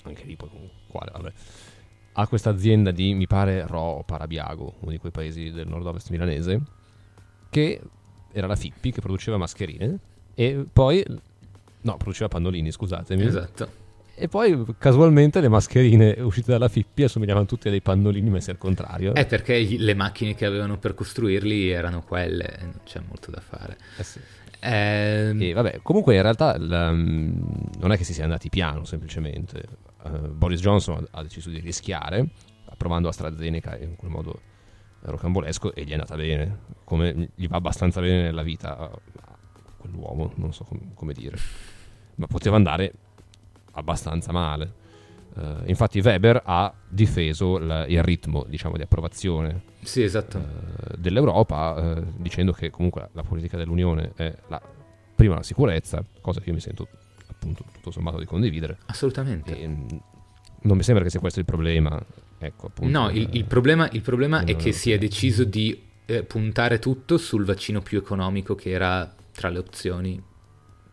[0.03, 0.49] Anche lì poi
[0.87, 1.31] quale, vabbè.
[2.13, 6.09] A questa azienda di, mi pare, Ro o Parabiago, uno di quei paesi del nord-ovest
[6.09, 6.61] milanese,
[7.49, 7.81] che
[8.31, 9.97] era la Fippi che produceva mascherine
[10.33, 11.03] e poi
[11.81, 13.23] No, produceva pannolini, scusatemi.
[13.23, 13.87] Esatto.
[14.21, 18.57] E poi casualmente le mascherine uscite dalla Fippi assomigliavano tutte a dei pannolini messi al
[18.57, 19.15] contrario.
[19.15, 23.77] Eh, perché le macchine che avevano per costruirli erano quelle, non c'è molto da fare.
[23.97, 24.19] Eh sì.
[24.59, 29.63] Eh, e vabbè, comunque in realtà la, non è che si sia andati piano semplicemente.
[30.03, 32.27] Uh, Boris Johnson ha deciso di rischiare,
[32.65, 34.41] approvando AstraZeneca in quel modo
[35.01, 38.91] rocambolesco e gli è andata bene, come gli va abbastanza bene nella vita
[39.89, 41.37] quell'uomo, non so com- come dire
[42.19, 42.93] ma poteva andare
[43.71, 44.77] abbastanza male.
[45.33, 50.37] Uh, infatti Weber ha difeso la, il ritmo diciamo, di approvazione sì, esatto.
[50.37, 54.59] uh, dell'Europa uh, dicendo che comunque la politica dell'Unione è la,
[55.15, 56.87] prima la sicurezza, cosa che io mi sento
[57.27, 58.79] appunto tutto sommato di condividere.
[58.87, 59.57] Assolutamente.
[59.57, 59.87] E, mm,
[60.61, 62.03] non mi sembra che sia questo il problema.
[62.37, 66.23] Ecco, appunto, no, il, il, problema, il problema è che si è deciso di eh,
[66.23, 70.21] puntare tutto sul vaccino più economico che era tra le opzioni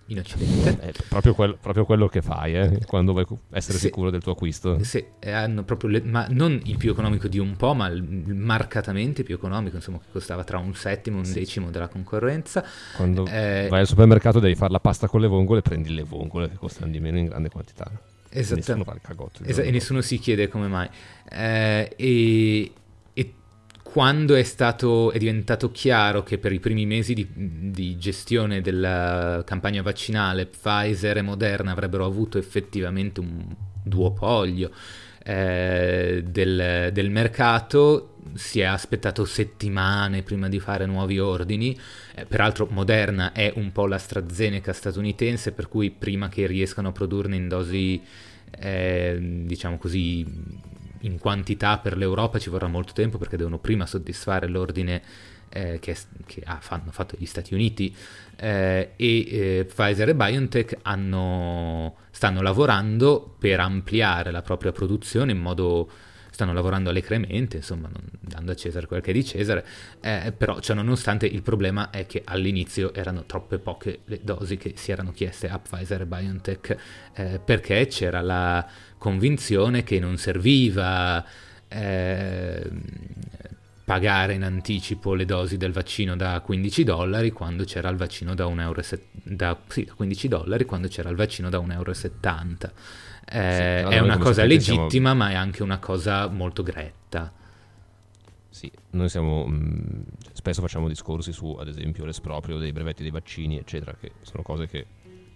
[0.09, 0.79] in Occidente.
[0.79, 4.33] È proprio, quel, proprio quello che fai eh, quando vuoi essere sì, sicuro del tuo
[4.33, 4.83] acquisto.
[4.85, 9.25] Sì, hanno proprio le, ma non il più economico di un po', ma il, marcatamente
[9.25, 11.35] più economico, insomma, che costava tra un settimo e un sì.
[11.35, 12.65] decimo della concorrenza.
[12.95, 16.51] Quando eh, vai al supermercato devi fare la pasta con le vongole, prendi le vongole
[16.51, 17.91] che costano di meno in grande quantità.
[18.29, 18.57] Esatto.
[18.57, 19.43] Nessuno fa il cagotto.
[19.45, 20.89] Esa- e nessuno si chiede come mai.
[21.29, 22.73] Eh, e, e
[23.97, 29.43] quando è, stato, è diventato chiaro che per i primi mesi di, di, gestione della
[29.47, 34.71] campagna vaccinale Pfizer e Moderna avrebbero avuto effettivamente un duopolio
[35.25, 41.75] eh, del, del mercato, si è aspettato settimane prima di fare nuovi ordini.
[42.15, 47.37] Eh, peraltro Moderna è un po' l'AstraZeneca statunitense, per cui prima che riescano a produrne
[47.37, 48.03] in dosi,
[48.59, 49.17] eh,
[49.47, 50.23] diciamo così,
[51.07, 55.03] in quantità per l'Europa ci vorrà molto tempo perché devono prima soddisfare l'ordine
[55.49, 55.97] eh, che,
[56.27, 57.95] che ha, hanno fatto gli Stati Uniti
[58.37, 65.39] eh, e eh, Pfizer e BioNTech hanno, stanno lavorando per ampliare la propria produzione in
[65.39, 65.89] modo
[66.37, 69.65] stanno lavorando allegremente, insomma, non, dando a Cesare quel che è di Cesare,
[70.03, 74.75] eh, però cioè, nonostante il problema è che all'inizio erano troppe poche le dosi che
[74.77, 76.77] si erano chieste a Pfizer e BioNTech
[77.15, 78.69] eh, perché c'era la
[79.07, 81.25] convinzione che non serviva
[81.69, 82.69] eh,
[83.85, 88.47] pagare in anticipo le dosi del vaccino da 15 dollari quando c'era il vaccino da
[88.47, 88.83] 1,70 euro,
[89.23, 91.91] da, sì, da 15 dollari quando c'era il vaccino da 1,70 euro.
[91.93, 91.95] Eh,
[93.87, 95.15] sì, è una cosa legittima, siamo...
[95.15, 97.33] ma è anche una cosa molto gretta.
[98.49, 100.03] Sì, noi siamo mh,
[100.33, 104.67] spesso facciamo discorsi su, ad esempio, l'esproprio dei brevetti dei vaccini, eccetera, che sono cose
[104.67, 104.87] che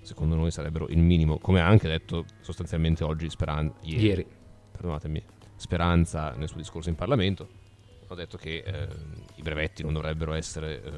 [0.03, 4.27] secondo noi sarebbero il minimo, come ha anche detto sostanzialmente oggi Speranza, ieri, ieri.
[4.73, 5.23] perdonatemi,
[5.57, 7.49] Speranza nel suo discorso in Parlamento,
[8.09, 8.89] ha detto che eh,
[9.37, 10.91] i brevetti non dovrebbero essere, eh,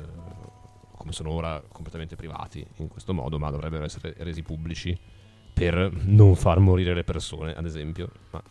[0.96, 4.98] come sono ora, completamente privati in questo modo, ma dovrebbero essere resi pubblici
[5.53, 8.11] per non far morire le persone, ad esempio.
[8.30, 8.42] Ma,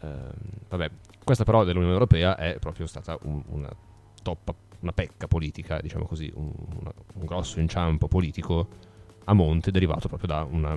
[0.00, 0.32] ehm,
[0.68, 0.90] vabbè,
[1.24, 3.74] questa però dell'Unione Europea è proprio stata un, una
[4.22, 8.68] toppa, una pecca politica, diciamo così, un, una, un grosso inciampo politico
[9.28, 10.76] a monte derivato proprio da una,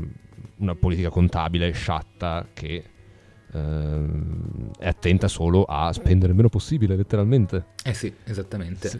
[0.57, 2.83] una politica contabile sciatta che
[3.53, 7.65] ehm, è attenta solo a spendere il meno possibile, letteralmente.
[7.83, 8.89] Eh sì, esattamente.
[8.89, 8.99] Sì.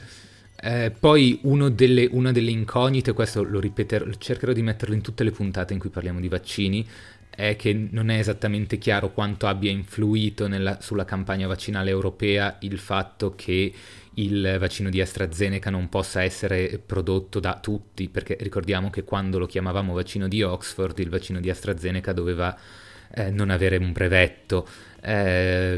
[0.64, 1.40] Eh, poi
[1.74, 5.80] delle, una delle incognite, questo lo ripeterò, cercherò di metterlo in tutte le puntate in
[5.80, 6.88] cui parliamo di vaccini,
[7.30, 12.78] è che non è esattamente chiaro quanto abbia influito nella, sulla campagna vaccinale europea il
[12.78, 13.74] fatto che
[14.16, 19.46] il vaccino di AstraZeneca non possa essere prodotto da tutti, perché ricordiamo che quando lo
[19.46, 22.58] chiamavamo vaccino di Oxford, il vaccino di AstraZeneca doveva
[23.14, 24.68] eh, non avere un brevetto.
[25.02, 25.76] Eh,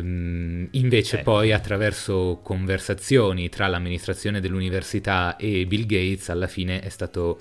[0.72, 1.24] invece eh.
[1.24, 7.40] poi attraverso conversazioni tra l'amministrazione dell'università e Bill Gates alla fine è stato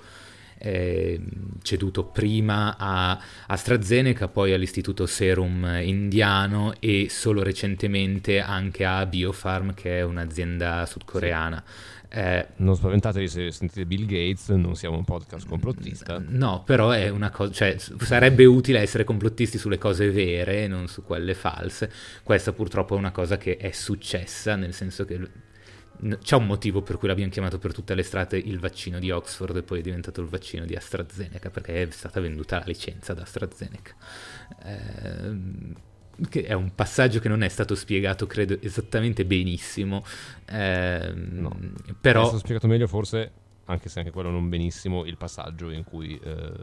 [0.63, 1.19] eh,
[1.61, 9.99] ceduto prima a AstraZeneca, poi all'Istituto Serum indiano e solo recentemente anche a Biofarm che
[9.99, 11.63] è un'azienda sudcoreana.
[12.15, 16.23] Eh, non spaventatevi se sentite Bill Gates, non siamo un podcast complottista.
[16.25, 21.03] No, però è una cosa, cioè sarebbe utile essere complottisti sulle cose vere, non su
[21.03, 21.91] quelle false.
[22.21, 25.19] Questa purtroppo è una cosa che è successa, nel senso che
[26.21, 29.57] c'è un motivo per cui l'abbiamo chiamato per tutte le strade il vaccino di Oxford
[29.57, 33.21] e poi è diventato il vaccino di AstraZeneca, perché è stata venduta la licenza da
[33.21, 33.93] AstraZeneca.
[34.63, 35.91] Eh,
[36.29, 40.03] che è un passaggio che non è stato spiegato, credo, esattamente benissimo.
[40.45, 41.57] Eh, no.
[41.99, 42.21] Però...
[42.21, 43.31] È stato spiegato meglio forse,
[43.65, 46.53] anche se anche quello non benissimo, il passaggio in cui eh,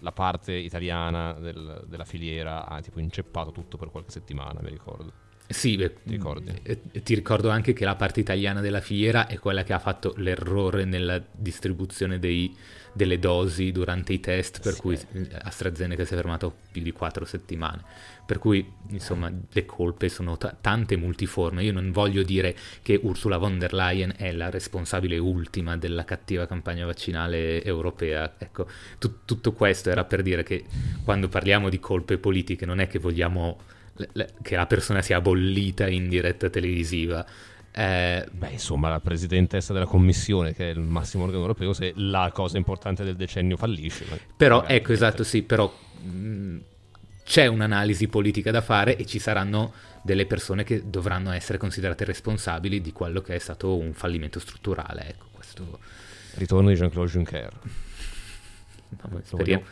[0.00, 5.24] la parte italiana del, della filiera ha tipo inceppato tutto per qualche settimana, mi ricordo.
[5.48, 6.20] Sì, beh, ti?
[6.62, 10.12] Eh, ti ricordo anche che la parte italiana della filiera è quella che ha fatto
[10.16, 12.54] l'errore nella distribuzione dei,
[12.92, 14.80] delle dosi durante i test, per sì.
[14.80, 14.98] cui
[15.42, 17.82] AstraZeneca si è fermato più di quattro settimane.
[18.26, 21.62] Per cui, insomma, le colpe sono t- tante multiforme.
[21.62, 26.46] Io non voglio dire che Ursula von der Leyen è la responsabile ultima della cattiva
[26.46, 28.34] campagna vaccinale europea.
[28.36, 28.66] Ecco,
[28.98, 30.64] t- tutto questo era per dire che
[31.04, 33.74] quando parliamo di colpe politiche non è che vogliamo
[34.42, 37.24] che la persona sia bollita in diretta televisiva.
[37.78, 42.30] Eh, Beh, insomma, la presidentessa della commissione, che è il massimo organo europeo, se la
[42.32, 44.06] cosa importante del decennio fallisce.
[44.36, 45.70] Però, ecco, esatto, sì, però
[46.00, 46.56] mh,
[47.24, 49.72] c'è un'analisi politica da fare e ci saranno
[50.02, 55.08] delle persone che dovranno essere considerate responsabili di quello che è stato un fallimento strutturale.
[55.08, 55.78] Ecco, questo...
[56.36, 57.52] Ritorno di Jean-Claude Juncker.
[58.88, 59.64] No, speriamo,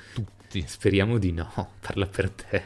[0.66, 1.48] speriamo di no,
[1.80, 2.62] parla per te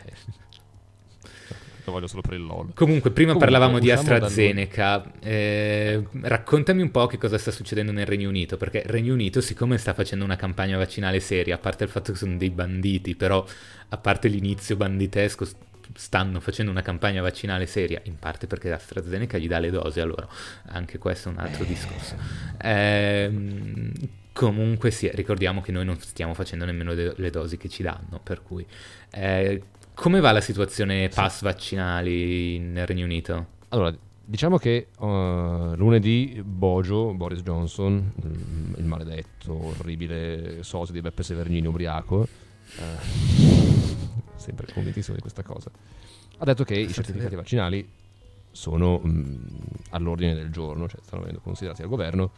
[1.88, 2.72] lo voglio solo per il LOL.
[2.74, 5.04] Comunque, prima Comunque, parlavamo di AstraZeneca.
[5.20, 9.40] Eh, raccontami un po' che cosa sta succedendo nel Regno Unito, perché il Regno Unito,
[9.40, 13.14] siccome sta facendo una campagna vaccinale seria, a parte il fatto che sono dei banditi,
[13.14, 13.44] però
[13.88, 15.46] a parte l'inizio banditesco,
[15.94, 20.28] stanno facendo una campagna vaccinale seria, in parte perché AstraZeneca gli dà le dosi, allora
[20.66, 22.14] anche questo è un altro discorso.
[22.60, 23.30] Eh,
[24.32, 28.42] comunque sì, ricordiamo che noi non stiamo facendo nemmeno le dosi che ci danno, per
[28.42, 28.64] cui
[29.10, 29.62] eh,
[29.98, 33.46] come va la situazione pass vaccinali nel Regno Unito?
[33.70, 33.92] Allora,
[34.24, 41.66] diciamo che uh, lunedì Bojo, Boris Johnson, il, il maledetto, orribile socio di Beppe Severnini
[41.66, 42.26] ubriaco, uh,
[44.36, 45.68] sempre convintissimo di questa cosa,
[46.38, 47.90] ha detto che i certificati vaccinali
[48.52, 49.46] sono mh,
[49.90, 52.30] all'ordine del giorno, cioè stanno venendo considerati dal governo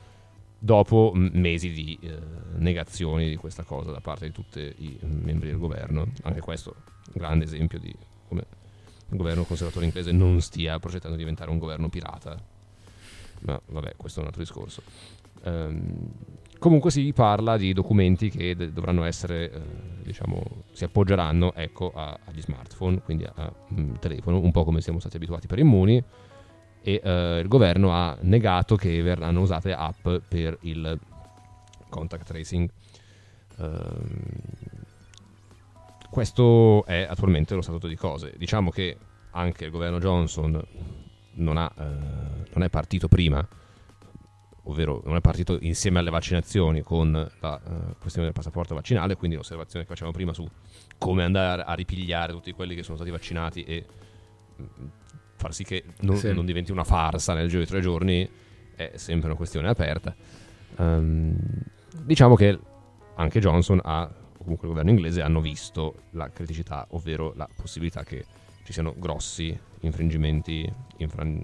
[0.61, 2.19] dopo mh, mesi di eh,
[2.59, 6.07] negazioni di questa cosa da parte di tutti i membri del governo.
[6.23, 6.77] Anche questo
[7.13, 7.93] grande esempio di
[8.29, 8.45] come
[9.09, 12.41] il governo conservatore inglese non stia progettando di diventare un governo pirata.
[13.41, 14.83] Ma vabbè, questo è un altro discorso.
[15.43, 16.11] Um,
[16.59, 19.61] comunque si parla di documenti che de- dovranno essere, eh,
[20.03, 25.01] diciamo, si appoggeranno ecco, a- agli smartphone, quindi al mm, telefono, un po' come siamo
[25.01, 26.05] stati abituati per Immuni,
[26.83, 30.99] e eh, il governo ha negato che verranno usate app per il
[31.89, 32.71] contact tracing.
[33.57, 34.49] Um,
[36.09, 38.35] questo è attualmente lo stato di cose.
[38.37, 38.97] Diciamo che
[39.33, 40.61] anche il governo Johnson
[41.35, 41.85] non, ha, eh,
[42.53, 43.47] non è partito prima,
[44.65, 49.37] ovvero non è partito insieme alle vaccinazioni con la uh, questione del passaporto vaccinale, quindi
[49.37, 50.49] l'osservazione che facevamo prima su
[50.99, 53.87] come andare a ripigliare tutti quelli che sono stati vaccinati e
[54.61, 54.87] mm,
[55.41, 56.33] far sì che non, sì.
[56.33, 58.29] non, diventi una farsa nel giro di tre giorni
[58.77, 60.15] è sempre una questione aperta.
[60.77, 61.37] Um,
[62.03, 62.59] diciamo che
[63.17, 68.25] anche Johnson ha comunque il governo inglese hanno visto la criticità, ovvero la possibilità che
[68.65, 71.43] ci siano grossi infringimenti, infran-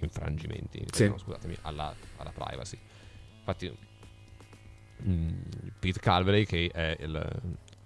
[0.00, 1.08] infrangimenti sì.
[1.08, 2.78] no, scusatemi, alla, alla, privacy.
[3.38, 3.76] Infatti,
[4.96, 5.28] mh, mm,
[5.78, 7.12] Pete Calvary, che è il,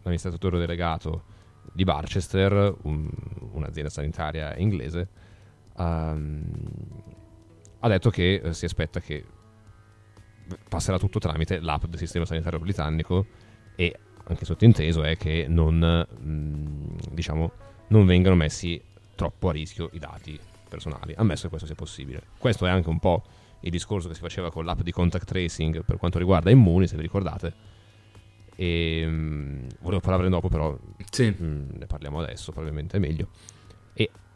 [0.03, 1.37] l'amministratore delegato
[1.73, 3.09] di Barchester, un,
[3.53, 5.09] un'azienda sanitaria inglese,
[5.79, 6.45] um,
[7.81, 9.25] ha detto che eh, si aspetta che
[10.69, 13.27] passerà tutto tramite l'app del sistema sanitario britannico
[13.77, 17.53] e anche sottinteso è che non, mm, diciamo,
[17.89, 18.81] non vengano messi
[19.15, 22.23] troppo a rischio i dati personali, ammesso che questo sia possibile.
[22.39, 23.25] Questo è anche un po'
[23.61, 26.97] il discorso che si faceva con l'app di contact tracing per quanto riguarda Immuni, se
[26.97, 27.77] vi ricordate.
[28.55, 30.77] E mh, mm, volevo parlarne dopo, però
[31.11, 31.29] sì.
[31.29, 33.29] mh, mm, ne parliamo adesso, probabilmente è meglio.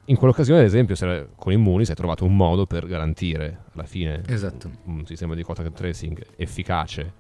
[0.07, 0.97] In quell'occasione, ad esempio,
[1.37, 4.71] con Immuni si è trovato un modo per garantire alla fine esatto.
[4.85, 7.13] un, un, sistema di contact tracing efficace.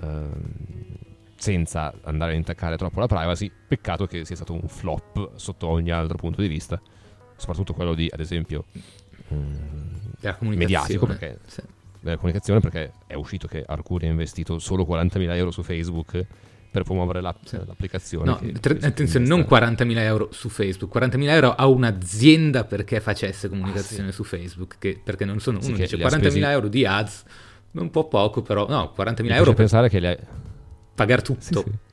[0.00, 1.08] Ehm,
[1.38, 3.50] senza andare a intaccare troppo la privacy.
[3.68, 6.80] Peccato che sia stato un flop sotto ogni altro punto di vista,
[7.36, 8.64] soprattutto quello di, ad esempio,
[9.32, 11.62] mm, mediatico, perché, sì.
[12.00, 16.26] della comunicazione, perché è uscito che Arcuri ha investito solo 40.000 euro su Facebook
[16.70, 17.56] per promuovere l'app, sì.
[17.64, 18.30] l'applicazione.
[18.30, 24.08] No, tre, attenzione, non 40.000 euro su Facebook, 40.000 euro a un'azienda perché facesse comunicazione
[24.08, 24.16] ah, sì.
[24.16, 26.40] su Facebook, che, perché non sono, uno dice 40.000 spesi...
[26.40, 27.24] euro di ads,
[27.72, 30.18] un po' poco però, no, 40.000 euro per pensare che le
[30.94, 31.40] pagare tutto.
[31.40, 31.86] Sì, sì.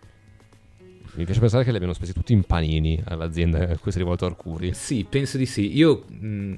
[1.15, 4.01] Mi piace pensare che li abbiano spesi tutti in panini all'azienda a cui si è
[4.01, 4.73] rivolto Arcuri.
[4.73, 5.78] Sì, penso di sì.
[5.78, 6.55] Io mh,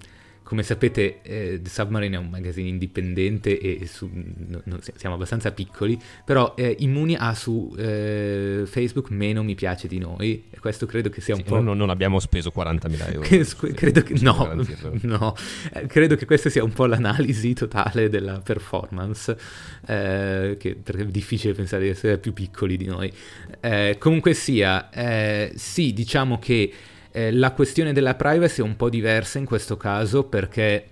[0.48, 5.52] come sapete, eh, The Submarine è un magazine indipendente e su, no, no, siamo abbastanza
[5.52, 10.86] piccoli, però eh, Immuni ha su eh, Facebook meno mi piace di noi e questo
[10.86, 11.60] credo che sia un sì, po'...
[11.60, 13.28] Non, non, abbiamo speso 40.000 euro.
[13.28, 14.16] che, scu- credo che...
[14.22, 14.64] No,
[15.02, 15.36] no.
[15.74, 19.38] Eh, credo che questa sia un po' l'analisi totale della performance,
[19.86, 23.12] eh, che, perché è difficile pensare di essere più piccoli di noi.
[23.60, 24.89] Eh, comunque sia,
[25.56, 26.72] sì, diciamo che...
[27.18, 30.89] Eh, la questione della privacy è un po' diversa in questo caso perché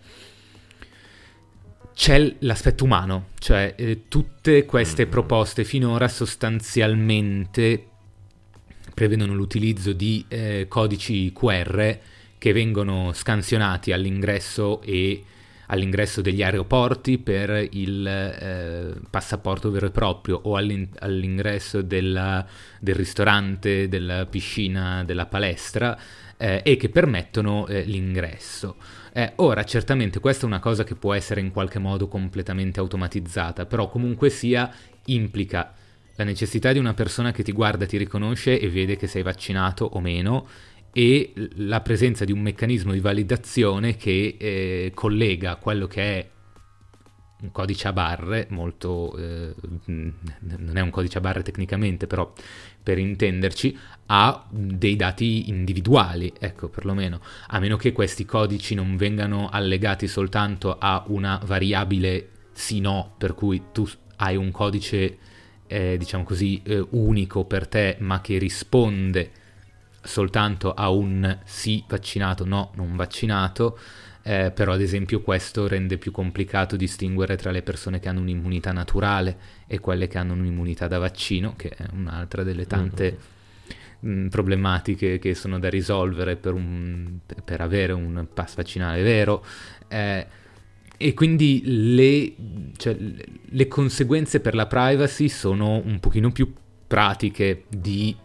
[1.93, 5.09] c'è l'aspetto umano, cioè eh, tutte queste mm.
[5.11, 7.89] proposte finora sostanzialmente
[8.91, 11.95] prevedono l'utilizzo di eh, codici QR
[12.39, 15.23] che vengono scansionati all'ingresso e
[15.67, 22.45] all'ingresso degli aeroporti per il eh, passaporto vero e proprio o all'in- all'ingresso della,
[22.79, 25.97] del ristorante, della piscina, della palestra
[26.37, 28.75] eh, e che permettono eh, l'ingresso.
[29.13, 33.65] Eh, ora, certamente questa è una cosa che può essere in qualche modo completamente automatizzata,
[33.65, 34.69] però comunque sia
[35.05, 35.73] implica
[36.15, 39.85] la necessità di una persona che ti guarda, ti riconosce e vede che sei vaccinato
[39.85, 40.47] o meno
[40.97, 46.29] e la presenza di un meccanismo di validazione che eh, collega quello che è
[47.41, 49.53] un codice a barre, molto, eh,
[49.87, 52.31] non è un codice a barre tecnicamente, però
[52.81, 59.49] per intenderci, a dei dati individuali, ecco perlomeno, a meno che questi codici non vengano
[59.49, 63.85] allegati soltanto a una variabile sì-no, per cui tu
[64.15, 65.17] hai un codice,
[65.67, 69.43] eh, diciamo così, eh, unico per te, ma che risponde
[70.05, 73.77] soltanto a un sì vaccinato, no non vaccinato,
[74.23, 78.71] eh, però ad esempio questo rende più complicato distinguere tra le persone che hanno un'immunità
[78.71, 79.37] naturale
[79.67, 83.19] e quelle che hanno un'immunità da vaccino, che è un'altra delle tante,
[84.03, 84.23] mm-hmm.
[84.23, 89.45] mh, problematiche che sono da risolvere per, un, per avere un pass vaccinale vero.
[89.87, 90.25] Eh,
[90.97, 92.33] e quindi le,
[92.77, 96.51] cioè, le conseguenze per la privacy sono un pochino più
[96.87, 98.15] pratiche di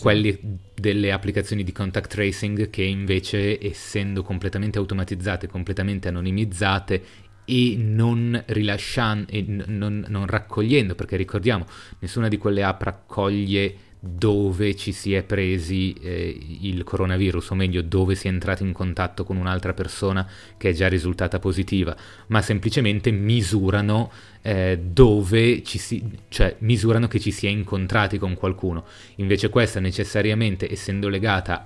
[0.00, 7.02] quelli delle applicazioni di contact tracing che invece essendo completamente automatizzate, completamente anonimizzate
[7.44, 11.64] e non rilasciando e non, non raccogliendo, perché ricordiamo,
[12.00, 17.82] nessuna di quelle app raccoglie dove ci si è presi eh, il coronavirus, o meglio
[17.82, 21.96] dove si è entrato in contatto con un'altra persona che è già risultata positiva,
[22.28, 24.10] ma semplicemente misurano
[24.42, 28.84] eh, dove ci si, cioè misurano che ci si è incontrati con qualcuno.
[29.16, 31.64] Invece questa necessariamente, essendo legata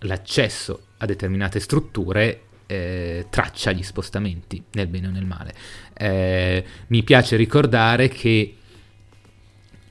[0.00, 5.52] all'accesso a determinate strutture, eh, traccia gli spostamenti nel bene o nel male.
[5.92, 8.56] Eh, mi piace ricordare che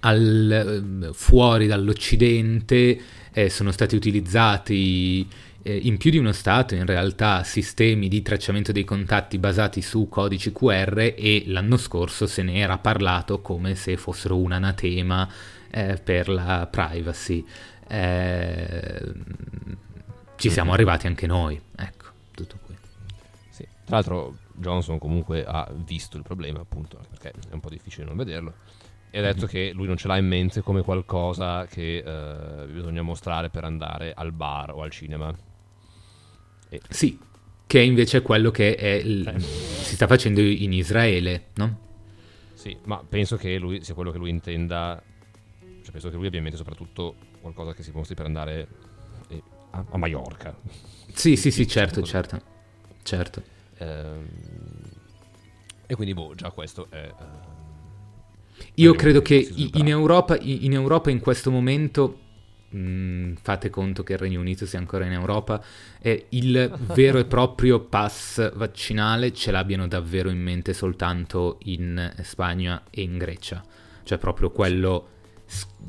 [0.01, 2.99] al, fuori dall'Occidente
[3.31, 5.27] eh, sono stati utilizzati
[5.63, 10.07] eh, in più di uno Stato in realtà sistemi di tracciamento dei contatti basati su
[10.09, 15.29] codici QR e l'anno scorso se ne era parlato come se fossero un anatema
[15.69, 17.45] eh, per la privacy.
[17.87, 19.13] Eh,
[20.35, 20.79] ci siamo mm-hmm.
[20.79, 22.75] arrivati anche noi, ecco, tutto qui.
[23.49, 23.67] Sì.
[23.85, 28.15] Tra l'altro Johnson comunque ha visto il problema appunto perché è un po' difficile non
[28.15, 28.53] vederlo
[29.13, 33.01] e ha detto che lui non ce l'ha in mente come qualcosa che eh, bisogna
[33.01, 35.35] mostrare per andare al bar o al cinema.
[36.69, 36.81] E...
[36.87, 37.19] Sì,
[37.67, 39.27] che invece è quello che è il...
[39.27, 39.39] eh.
[39.39, 41.89] si sta facendo in Israele, no?
[42.53, 45.01] Sì, ma penso che lui sia quello che lui intenda,
[45.59, 48.67] cioè penso che lui abbia in mente soprattutto qualcosa che si mostri per andare
[49.27, 50.55] eh, a, a Mallorca.
[51.11, 52.41] Sì, sì, sì, certo, certo,
[53.03, 53.43] certo.
[53.79, 54.25] Ehm,
[55.85, 57.11] e quindi, boh, già questo è...
[57.19, 57.40] Uh,
[58.81, 59.35] io credo che
[59.73, 62.19] in Europa, in Europa, in questo momento,
[62.69, 65.63] mh, mm, fate conto che il Regno Unito sia ancora in Europa,
[66.01, 72.83] eh, il vero e proprio pass vaccinale ce l'abbiano davvero in mente soltanto in Spagna
[72.89, 73.63] e in Grecia.
[74.03, 75.07] Cioè proprio quello,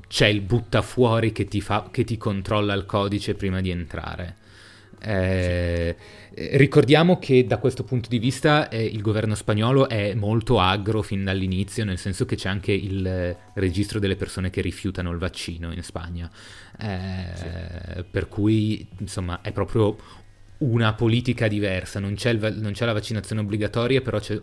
[0.07, 4.37] c'è il buttafuori che ti, fa, che ti controlla il codice prima di entrare.
[5.05, 5.97] Eh,
[6.35, 11.25] ricordiamo che da questo punto di vista eh, il governo spagnolo è molto agro fin
[11.25, 15.73] dall'inizio, nel senso che c'è anche il eh, registro delle persone che rifiutano il vaccino
[15.73, 16.31] in Spagna.
[16.79, 18.05] Eh, sì.
[18.11, 19.97] Per cui, insomma, è proprio
[20.59, 21.99] una politica diversa.
[21.99, 24.39] Non c'è, il, non c'è la vaccinazione obbligatoria, però c'è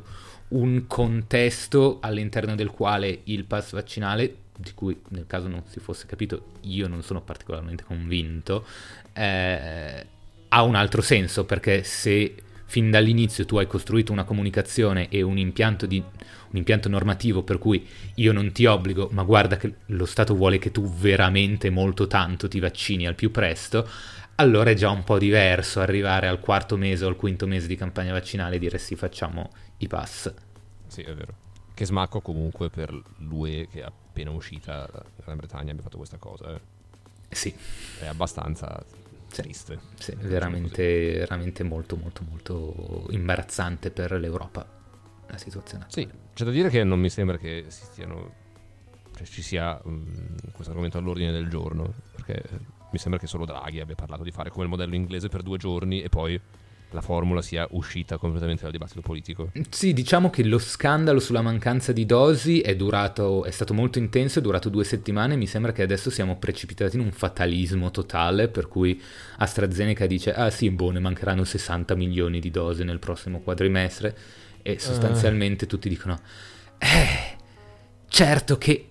[0.49, 6.05] un contesto all'interno del quale il pass vaccinale di cui nel caso non si fosse
[6.05, 8.65] capito io non sono particolarmente convinto,
[9.13, 10.05] eh,
[10.49, 12.35] ha un altro senso perché se
[12.65, 17.57] fin dall'inizio tu hai costruito una comunicazione e un impianto, di, un impianto normativo per
[17.57, 22.05] cui io non ti obbligo, ma guarda che lo Stato vuole che tu veramente molto
[22.05, 23.87] tanto ti vaccini al più presto,
[24.35, 27.75] allora è già un po' diverso arrivare al quarto mese o al quinto mese di
[27.75, 30.31] campagna vaccinale e dire sì, facciamo i pass.
[30.87, 31.33] Sì, è vero.
[31.73, 36.17] Che smacco comunque per l'UE che è appena uscita dalla Gran Bretagna abbia fatto questa
[36.17, 36.53] cosa.
[36.53, 36.59] Eh.
[37.29, 37.53] Sì.
[37.99, 38.83] È abbastanza
[39.29, 39.79] triste.
[39.97, 44.77] Sì, veramente, veramente molto, molto, molto imbarazzante per l'Europa
[45.27, 45.85] la situazione.
[45.87, 48.33] Sì, c'è da dire che non mi sembra che si stiano,
[49.15, 52.43] cioè, ci sia um, questo argomento all'ordine del giorno, perché
[52.91, 55.57] mi sembra che solo Draghi abbia parlato di fare come il modello inglese per due
[55.57, 56.39] giorni e poi
[56.91, 59.51] la formula sia uscita completamente dal dibattito politico.
[59.69, 64.39] Sì, diciamo che lo scandalo sulla mancanza di dosi è durato, è stato molto intenso,
[64.39, 68.67] è durato due settimane, mi sembra che adesso siamo precipitati in un fatalismo totale, per
[68.67, 68.99] cui
[69.37, 74.17] AstraZeneca dice, ah sì, boh, ne mancheranno 60 milioni di dosi nel prossimo quadrimestre,
[74.61, 75.67] e sostanzialmente uh.
[75.67, 76.19] tutti dicono,
[76.77, 77.37] eh,
[78.07, 78.87] certo che...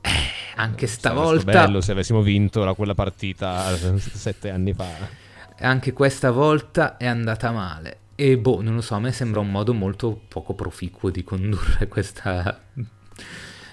[0.00, 0.10] Eh,
[0.56, 1.40] anche stavolta...
[1.40, 5.24] Sarebbe bello se avessimo vinto quella partita sette anni fa
[5.60, 7.98] anche questa volta è andata male.
[8.14, 11.86] E boh, non lo so, a me sembra un modo molto poco proficuo di condurre
[11.88, 12.62] questa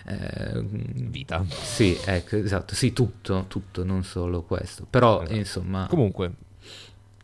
[0.05, 1.45] eh, vita.
[1.47, 4.85] Sì, ecco, esatto, sì, tutto, tutto, non solo questo.
[4.89, 5.35] Però, esatto.
[5.35, 5.87] insomma...
[5.87, 6.31] Comunque,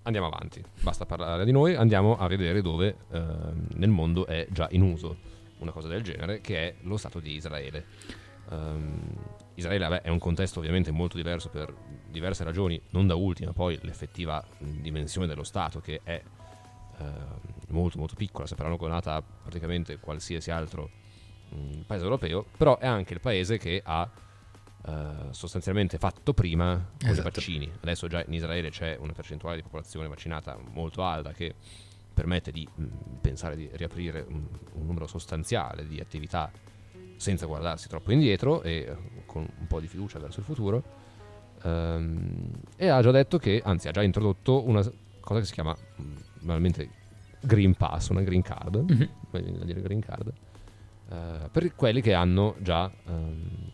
[0.04, 3.22] andiamo avanti, basta parlare di noi, andiamo a vedere dove eh,
[3.76, 5.18] nel mondo è già in uso
[5.60, 7.86] una cosa del genere, che è lo Stato di Israele.
[8.50, 8.98] Um,
[9.56, 11.74] Israele vabbè, è un contesto ovviamente molto diverso per
[12.10, 16.22] diverse ragioni, non da ultima poi l'effettiva dimensione dello Stato che è
[17.00, 17.04] eh,
[17.70, 20.90] molto molto piccola, se paragonata praticamente qualsiasi altro
[21.50, 24.10] mh, paese europeo, però è anche il paese che ha
[24.86, 27.28] eh, sostanzialmente fatto prima con esatto.
[27.28, 27.72] i vaccini.
[27.82, 31.54] Adesso già in Israele c'è una percentuale di popolazione vaccinata molto alta che
[32.14, 32.86] permette di mh,
[33.22, 36.52] pensare di riaprire un, un numero sostanziale di attività
[37.16, 38.96] senza guardarsi troppo indietro e
[39.26, 40.84] con un po' di fiducia verso il futuro.
[41.64, 44.82] Ehm, e ha già detto che, anzi ha già introdotto una
[45.20, 46.90] cosa che si chiama mm, banalmente
[47.42, 49.10] Green Pass, una Green Card, Mhm.
[49.32, 50.32] da dire Green Card,
[51.10, 53.72] eh, per quelli che hanno già ehm,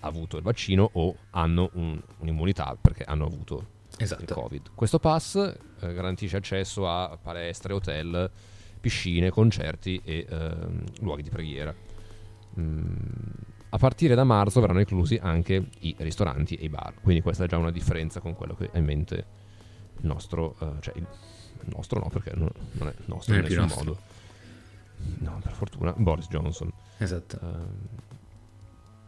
[0.00, 3.66] avuto il vaccino o hanno un- un'immunità perché hanno avuto
[3.98, 4.34] il Esatto.
[4.34, 4.70] Covid.
[4.74, 8.28] Questo pass eh, garantisce accesso a palestre, hotel,
[8.80, 11.72] piscine, concerti e ehm, luoghi di preghiera.
[12.58, 12.84] Mm,
[13.74, 17.48] a partire da marzo verranno inclusi anche i ristoranti e i bar, quindi questa è
[17.48, 19.14] già una differenza con quello che ha in mente
[19.98, 21.06] il nostro, eh, cioè il,
[21.64, 23.84] il nostro no perché non, non è nostro Non in è più nessun nostro.
[23.84, 24.00] modo.
[25.32, 26.70] No, per fortuna, Boris Johnson.
[26.98, 27.38] Esatto.
[27.42, 27.78] Ehm,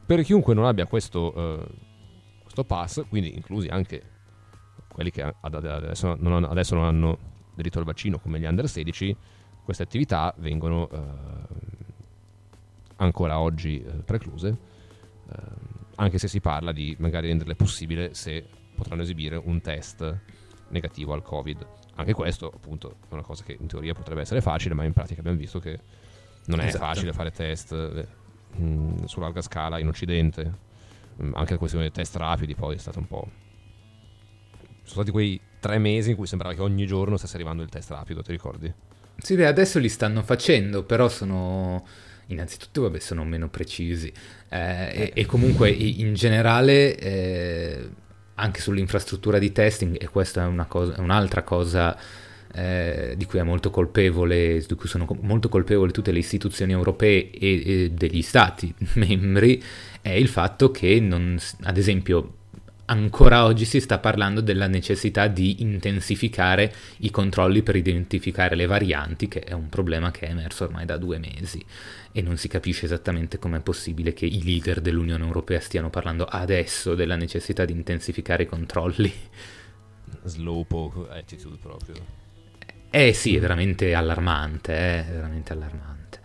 [0.06, 1.66] per chiunque non abbia questo, eh,
[2.42, 4.02] questo pass, quindi inclusi anche
[4.88, 7.18] quelli che ad- ad- adesso non, hanno, adesso non hanno
[7.54, 9.14] diritto al vaccino come gli under 16,
[9.62, 10.98] queste attività vengono eh,
[12.96, 15.56] ancora oggi eh, precluse, ehm,
[15.96, 20.18] anche se si parla di magari renderle possibile se potranno esibire un test
[20.68, 21.66] negativo al Covid.
[21.96, 25.20] Anche questo, appunto, è una cosa che in teoria potrebbe essere facile, ma in pratica
[25.20, 25.78] abbiamo visto che
[26.46, 26.84] non è Esatto.
[26.84, 30.72] facile fare test eh, mh, su larga scala in Occidente.
[31.22, 33.28] Mm, Anche la questione dei test rapidi poi è stata un po'...
[34.82, 37.90] Sono stati quei tre mesi in cui sembrava che ogni giorno stesse arrivando il test
[37.90, 38.70] rapido, ti ricordi?
[39.16, 41.86] Sì, beh, adesso li stanno facendo, però sono...
[42.28, 44.12] Innanzitutto, vabbè, sono meno precisi.
[44.48, 47.88] Eh, e, e comunque, in generale, eh,
[48.34, 51.96] anche sull'infrastruttura di testing, e questa è, una cosa, è un'altra cosa
[52.52, 57.30] eh, di cui è molto colpevole, di cui sono molto colpevoli tutte le istituzioni europee
[57.30, 59.62] e, e degli stati membri,
[60.00, 62.34] è il fatto che, non, ad esempio,
[62.86, 69.28] ancora oggi si sta parlando della necessità di intensificare i controlli per identificare le varianti,
[69.28, 71.64] che è un problema che è emerso ormai da due mesi
[72.12, 76.94] e non si capisce esattamente com'è possibile che i leader dell'Unione Europea stiano parlando adesso
[76.94, 79.12] della necessità di intensificare i controlli.
[80.24, 81.94] Slowpoke attitude proprio.
[82.90, 86.20] Eh sì, è veramente allarmante, eh, è veramente allarmante.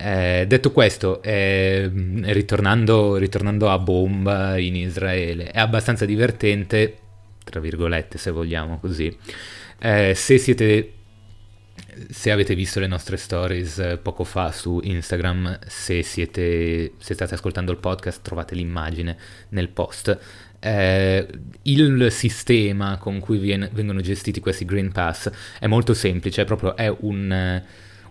[0.00, 6.98] Eh, detto questo, eh, ritornando, ritornando a bomba in Israele, è abbastanza divertente,
[7.42, 9.16] tra virgolette se vogliamo così,
[9.80, 10.92] eh, se siete...
[12.10, 17.34] Se avete visto le nostre stories eh, poco fa su Instagram, se, siete, se state
[17.34, 19.16] ascoltando il podcast trovate l'immagine
[19.50, 20.16] nel post.
[20.60, 21.26] Eh,
[21.62, 26.76] il sistema con cui viene- vengono gestiti questi Green Pass è molto semplice, è proprio
[26.76, 27.62] è un,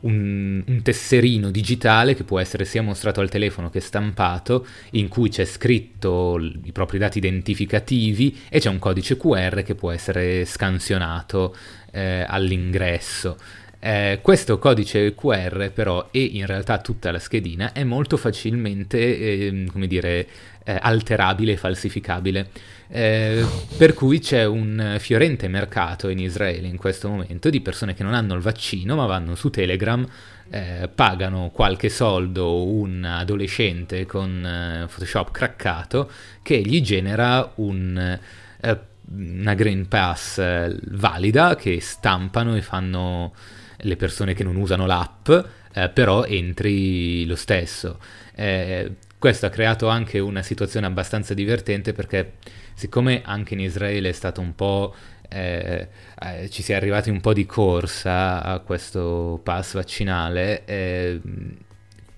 [0.02, 5.30] un- un tesserino digitale che può essere sia mostrato al telefono che stampato, in cui
[5.30, 11.56] c'è scritto i propri dati identificativi e c'è un codice QR che può essere scansionato
[11.92, 13.38] eh, all'ingresso.
[13.80, 19.68] Eh, questo codice QR però e in realtà tutta la schedina è molto facilmente, ehm,
[19.72, 20.28] come dire,
[20.64, 22.50] eh, alterabile e falsificabile.
[22.90, 23.46] Eh,
[23.78, 28.14] per cui c'è un fiorente mercato in Israele in questo momento di persone che non
[28.14, 30.06] hanno il vaccino ma vanno su Telegram,
[30.50, 36.10] eh, pagano qualche soldo un adolescente con eh, Photoshop craccato
[36.42, 38.20] che gli genera un,
[38.62, 38.80] eh,
[39.12, 43.34] una Green Pass eh, valida che stampano e fanno
[43.78, 45.30] le persone che non usano l'app,
[45.74, 48.00] eh, però entri lo stesso.
[48.36, 52.34] Eh, questo ha creato anche una situazione abbastanza divertente perché
[52.74, 54.94] siccome anche in Israele è stato un po'...
[55.30, 55.88] eh,
[56.20, 61.20] eh, ci si è arrivati un po' di corsa a questo pass vaccinale, eh,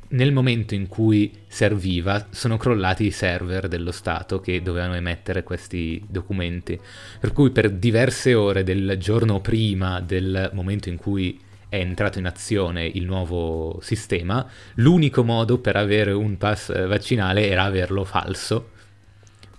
[0.10, 6.04] nel momento in cui serviva sono crollati i server dello Stato che dovevano emettere questi
[6.08, 6.80] documenti.
[7.20, 11.40] Per cui per diverse ore del giorno prima del momento in cui
[11.70, 14.46] è entrato in azione il nuovo sistema,
[14.76, 18.72] l'unico modo per avere un pass eh, vaccinale era averlo falso.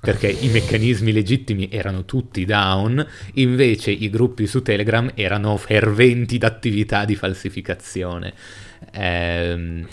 [0.00, 7.04] Perché i meccanismi legittimi erano tutti down, invece i gruppi su Telegram erano ferventi d'attività
[7.04, 8.34] di falsificazione.
[8.92, 9.86] Ehm,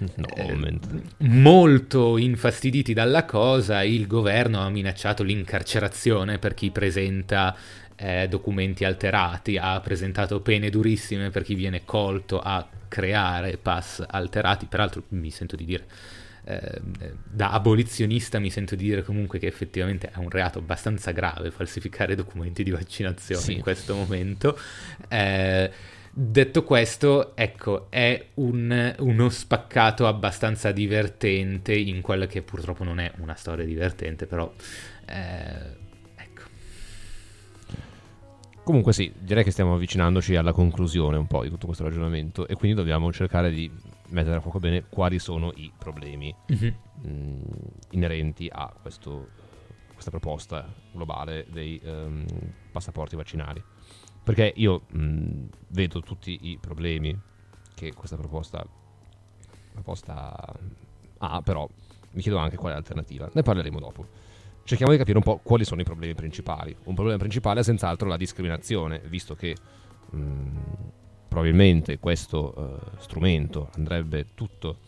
[0.00, 0.78] No, eh,
[1.26, 7.54] molto infastiditi dalla cosa, il governo ha minacciato l'incarcerazione per chi presenta
[8.02, 14.64] eh, documenti alterati, ha presentato pene durissime per chi viene colto a creare pass alterati.
[14.66, 15.84] Peraltro mi sento di dire,
[16.44, 16.80] eh,
[17.30, 22.14] da abolizionista mi sento di dire comunque che effettivamente è un reato abbastanza grave falsificare
[22.14, 23.52] documenti di vaccinazione Sì.
[23.54, 24.58] in questo momento.
[25.08, 25.70] Eh,
[26.12, 33.12] Detto questo, ecco, è un- uno spaccato abbastanza divertente in quella che purtroppo non è
[33.18, 34.52] una storia divertente, però
[35.06, 35.88] eh.
[38.70, 42.54] Comunque sì, direi che stiamo avvicinandoci alla conclusione un po' di tutto questo ragionamento e
[42.54, 43.68] quindi dobbiamo cercare di
[44.10, 46.76] mettere a fuoco bene quali sono i problemi Mhm.
[47.02, 47.42] mh,
[47.90, 49.32] inerenti a questo,
[49.92, 52.24] questa proposta globale dei um,
[52.70, 53.60] passaporti vaccinali.
[54.22, 57.18] Perché io mh, vedo tutti i problemi
[57.74, 58.64] che questa proposta,
[59.72, 60.32] proposta
[61.18, 61.68] ha, però
[62.12, 63.28] mi chiedo anche qual è l'alternativa.
[63.34, 64.06] Ne parleremo dopo.
[64.70, 66.72] Cerchiamo di capire un po' quali sono i problemi principali.
[66.84, 69.56] Un problema principale è senz'altro la discriminazione, visto che
[70.10, 70.58] mh,
[71.26, 74.78] probabilmente questo uh, strumento andrebbe tutto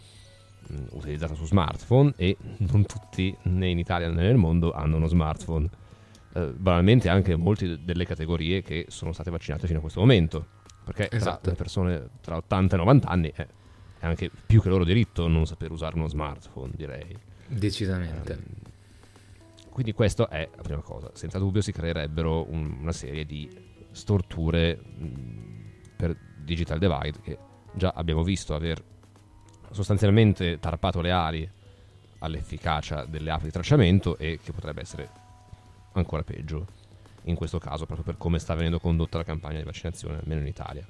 [0.68, 5.09] mh, utilizzato su smartphone e non tutti né in Italia né nel mondo hanno uno
[5.09, 5.68] smartphone.
[6.35, 10.47] Uh, banalmente anche molte delle categorie che sono state vaccinate fino a questo momento.
[10.85, 11.41] Perché esatto.
[11.41, 13.45] tra le persone tra 80 e 90 anni è,
[13.99, 17.18] è, anche più che loro diritto non saper usare uno smartphone, direi.
[17.49, 18.33] Decisamente.
[18.35, 18.70] Um,
[19.73, 21.11] quindi questa è la prima cosa.
[21.14, 23.51] Senza dubbio si creerebbero un, una serie di
[23.91, 27.39] storture mh, per digital divide che
[27.73, 28.83] già abbiamo visto aver
[29.70, 31.51] sostanzialmente tarpato le ali
[32.18, 35.09] all'efficacia delle app di tracciamento e che potrebbe essere
[35.93, 36.66] ancora peggio
[37.25, 40.47] in questo caso proprio per come sta venendo condotta la campagna di vaccinazione almeno in
[40.47, 40.87] Italia.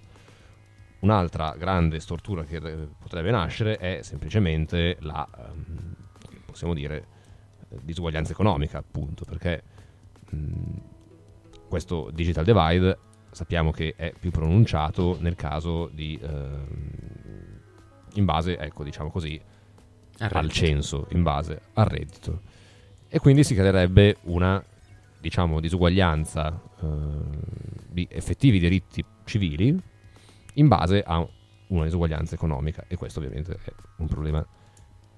[1.01, 5.95] Un'altra grande stortura che potrebbe nascere è semplicemente la, ehm,
[6.47, 7.12] possiamo dire,
[7.83, 9.63] disuguaglianza economica, appunto, perché
[10.31, 10.77] mh,
[11.69, 12.99] questo digital divide
[13.31, 17.61] sappiamo che è più pronunciato nel caso di ehm,
[18.15, 19.41] in base, ecco, diciamo così,
[20.19, 22.43] al censo, in base al reddito.
[23.09, 24.63] E quindi si creerebbe una,
[25.19, 26.87] diciamo, disuguaglianza eh,
[27.89, 29.75] di effettivi diritti civili
[30.55, 31.27] in base a
[31.69, 34.47] una disuguaglianza economica e questo ovviamente è un problema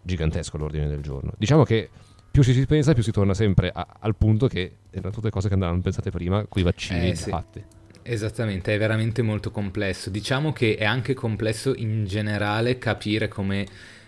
[0.02, 1.32] gigantesco all'ordine del giorno.
[1.36, 1.90] Diciamo che
[2.34, 5.46] più ci si pensa, più si torna sempre a, al punto che erano tutte cose
[5.46, 7.30] che andavano pensate prima, quei vaccini eh, sì.
[7.30, 7.62] fatti.
[8.02, 10.10] Esattamente, è veramente molto complesso.
[10.10, 13.64] Diciamo che è anche complesso in generale capire come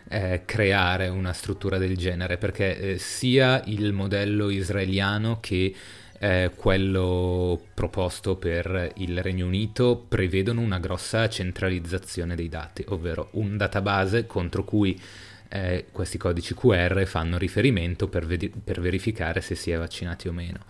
[0.09, 5.73] eh, creare una struttura del genere, perché eh, sia il modello israeliano che
[6.19, 13.57] eh, quello proposto per il Regno Unito prevedono una grossa centralizzazione dei dati, ovvero un
[13.57, 15.01] database contro cui
[15.49, 20.33] eh, questi codici QR fanno riferimento per, ved- per, verificare se si è vaccinati o
[20.33, 20.61] meno.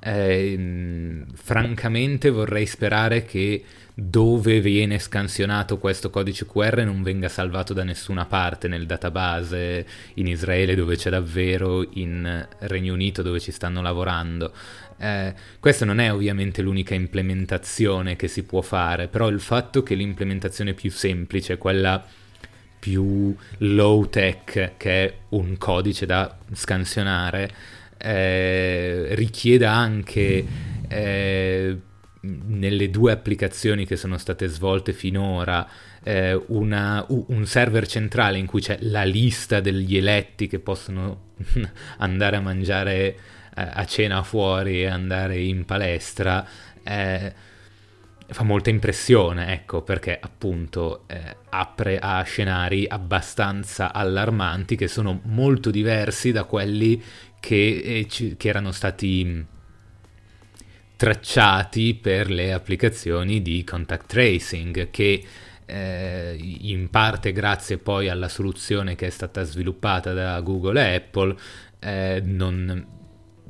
[0.00, 3.62] Eh, francamente vorrei sperare che
[3.94, 10.26] dove viene scansionato questo codice QR non venga salvato da nessuna parte nel database in
[10.26, 14.52] Israele dove c'è davvero, in Regno Unito dove ci stanno lavorando.
[14.98, 19.94] Eh, questa non è ovviamente l'unica implementazione che si può fare, però il fatto che
[19.94, 22.02] l'implementazione più semplice, quella
[22.82, 27.48] più low tech, che un codice da scansionare,
[27.96, 30.44] eh, richieda anche
[30.88, 31.78] eh,
[32.22, 35.64] nelle due applicazioni che sono state svolte finora
[36.02, 41.34] eh, una, un server centrale in cui c'è la lista degli eletti che possono
[41.98, 43.16] andare a mangiare eh,
[43.54, 46.44] a cena fuori e andare in palestra
[46.82, 47.32] eh,
[48.32, 55.70] fa molta impressione, ecco, perché appunto eh, apre a scenari abbastanza allarmanti che sono molto
[55.70, 57.02] diversi da quelli
[57.40, 59.40] che, eh, che erano stati mm,
[60.96, 65.24] tracciati per le applicazioni di contact tracing che
[65.64, 71.36] eh, in parte grazie poi alla soluzione che è stata sviluppata da Google e Apple
[71.80, 72.86] eh, non,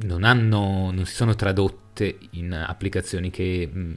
[0.03, 3.93] non, hanno, non si sono tradotte in applicazioni che mm,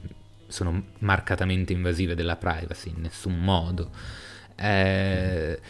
[0.48, 3.90] sono marcatamente invasive della privacy in nessun modo.
[4.56, 5.60] Eh,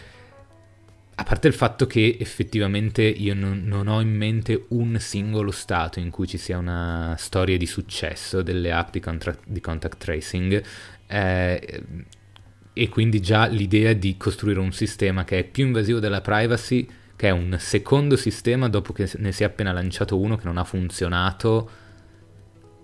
[1.18, 5.99] a parte il fatto che effettivamente io non, non, ho in mente un singolo stato
[5.99, 10.62] in cui ci sia una storia di successo delle app di, contra- di contact tracing
[11.07, 11.83] eh,
[12.79, 17.29] e quindi già l'idea di costruire un sistema che è più invasivo della privacy, che
[17.29, 20.64] è un secondo sistema dopo che ne si è appena lanciato uno che non ha
[20.64, 21.70] funzionato.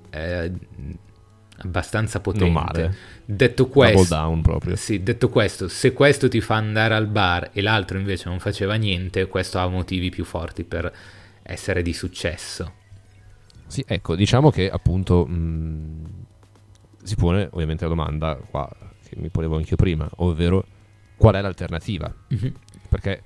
[0.09, 0.53] Eh,
[1.65, 2.45] abbastanza potente.
[2.45, 2.97] Non male.
[3.25, 3.97] Detto questo.
[4.75, 8.75] Sì, detto questo, se questo ti fa andare al bar e l'altro invece non faceva
[8.75, 10.93] niente, questo ha motivi più forti per
[11.43, 12.81] essere di successo.
[13.67, 16.05] Sì, ecco, diciamo che appunto mh, mm,
[17.03, 18.69] si pone ovviamente la domanda qua
[19.09, 20.65] che mi ponevo anch'io prima, ovvero
[21.17, 22.13] qual è l'alternativa?
[22.35, 22.53] Mm-hmm.
[22.89, 23.23] Perché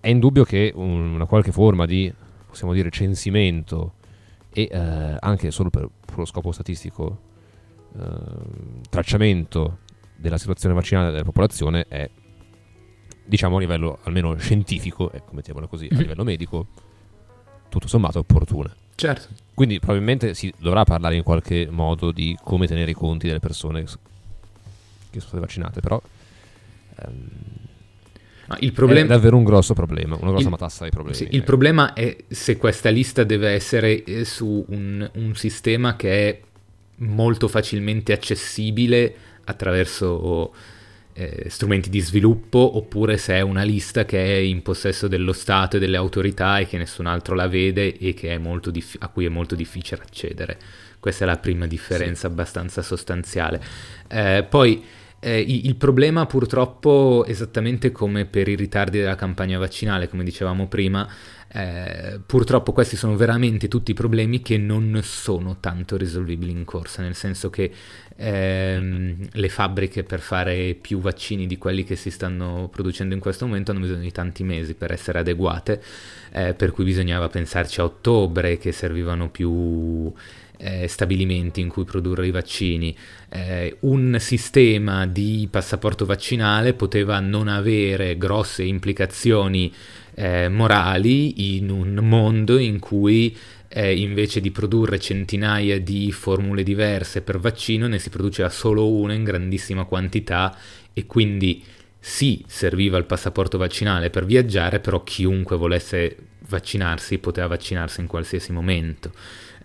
[0.00, 2.12] è indubbio che un, una qualche forma di,
[2.46, 3.94] possiamo dire, censimento
[4.52, 7.28] e eh, anche solo per lo scopo statistico
[8.88, 9.78] tracciamento
[10.16, 12.08] della situazione vaccinale della popolazione è,
[13.24, 16.00] diciamo a livello almeno scientifico, ecco, mettiamola così, a mhm.
[16.00, 16.66] livello medico,
[17.68, 18.74] tutto sommato opportuna.
[18.94, 19.28] Certo.
[19.54, 23.82] Quindi probabilmente si dovrà parlare in qualche modo di come tenere i conti delle persone
[23.82, 23.88] che
[25.18, 26.00] sono state vaccinate, però...
[26.96, 27.28] Ehm,
[28.58, 29.04] il problema...
[29.04, 31.16] È davvero un grosso problema, una grossa Il- matassa di problemi.
[31.16, 36.28] Sì, il problema è se questa lista deve essere eh, su un, un sistema che
[36.28, 36.40] è
[37.00, 40.52] molto facilmente accessibile attraverso
[41.12, 45.76] eh, strumenti di sviluppo oppure se è una lista che è in possesso dello Stato
[45.76, 49.08] e delle autorità e che nessun altro la vede e che è molto dif- a
[49.08, 50.58] cui è molto difficile accedere.
[50.98, 53.62] Questa è la prima differenza abbastanza sostanziale.
[54.08, 54.84] Eh, poi
[55.22, 61.06] eh, il problema purtroppo, esattamente come per i ritardi della campagna vaccinale, come dicevamo prima,
[61.52, 67.14] eh, purtroppo questi sono veramente tutti problemi che non sono tanto risolvibili in corsa, nel
[67.14, 67.70] senso che
[68.16, 73.46] ehm, le fabbriche per fare più vaccini di quelli che si stanno producendo in questo
[73.46, 75.82] momento hanno bisogno di tanti mesi per essere adeguate,
[76.32, 80.12] eh, per cui bisognava pensarci a ottobre che servivano più
[80.60, 82.96] eh, stabilimenti in cui produrre i vaccini.
[83.28, 89.72] Eh, un sistema di passaporto vaccinale poteva non avere grosse implicazioni
[90.14, 93.36] eh, morali in un mondo in cui
[93.68, 99.14] eh, invece di produrre centinaia di formule diverse per vaccino ne si produceva solo una
[99.14, 100.56] in grandissima quantità
[100.92, 101.62] e quindi
[102.02, 106.16] sì, serviva il passaporto vaccinale per viaggiare, però chiunque volesse
[106.48, 109.12] vaccinarsi poteva vaccinarsi in qualsiasi momento.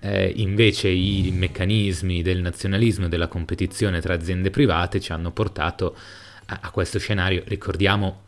[0.06, 5.96] Eh, invece i meccanismi del nazionalismo e della competizione tra aziende private ci hanno portato
[6.46, 7.42] a, a questo scenario.
[7.48, 8.22] Ricordiamo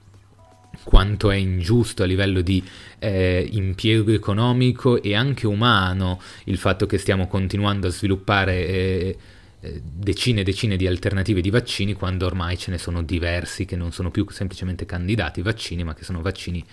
[0.84, 2.64] quanto è ingiusto a livello di
[2.98, 9.18] eh, impiego economico e anche umano il fatto che stiamo continuando a sviluppare eh,
[9.60, 13.76] eh, decine e decine di alternative di vaccini quando ormai ce ne sono diversi che
[13.76, 16.66] non sono più semplicemente candidati vaccini ma che sono vaccini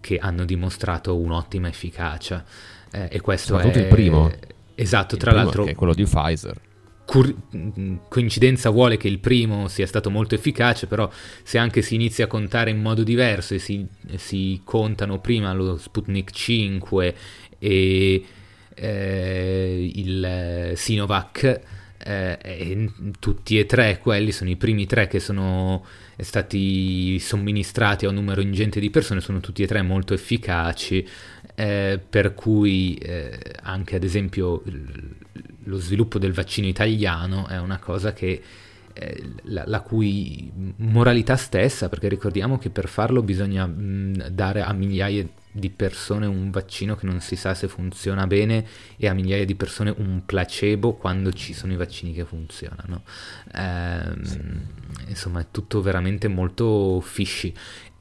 [0.00, 2.44] che hanno dimostrato un'ottima efficacia
[2.92, 4.30] Eh, e questo Soprattutto è il primo.
[4.74, 6.60] esatto Il tra primo, l'altro che è quello di Pfizer.
[7.04, 11.10] cur- mh, coincidenza vuole che il primo sia stato molto efficace, però
[11.42, 13.86] se anche si inizia a contare in modo diverso e si,
[14.16, 17.14] si contano prima lo Sputnik 5
[17.58, 18.24] e
[18.74, 21.60] eh, il eh, Sinovac,
[22.04, 22.90] eh, e
[23.20, 25.84] tutti e tre quelli sono i primi tre che sono
[26.18, 31.06] stati somministrati a un numero ingente di persone, sono tutti e tre molto efficaci,
[31.54, 34.62] eh, per cui eh, anche ad esempio
[35.64, 38.42] lo sviluppo del vaccino italiano è una cosa che
[38.94, 44.72] eh, la, la cui moralità stessa, perché ricordiamo che per farlo bisogna mh, dare a
[44.72, 49.44] migliaia di persone un vaccino che non si sa se funziona bene e a migliaia
[49.44, 53.02] di persone un placebo quando ci sono i vaccini che funzionano.
[53.54, 54.70] Ehm,
[55.08, 57.52] Insomma, è tutto veramente molto fishy.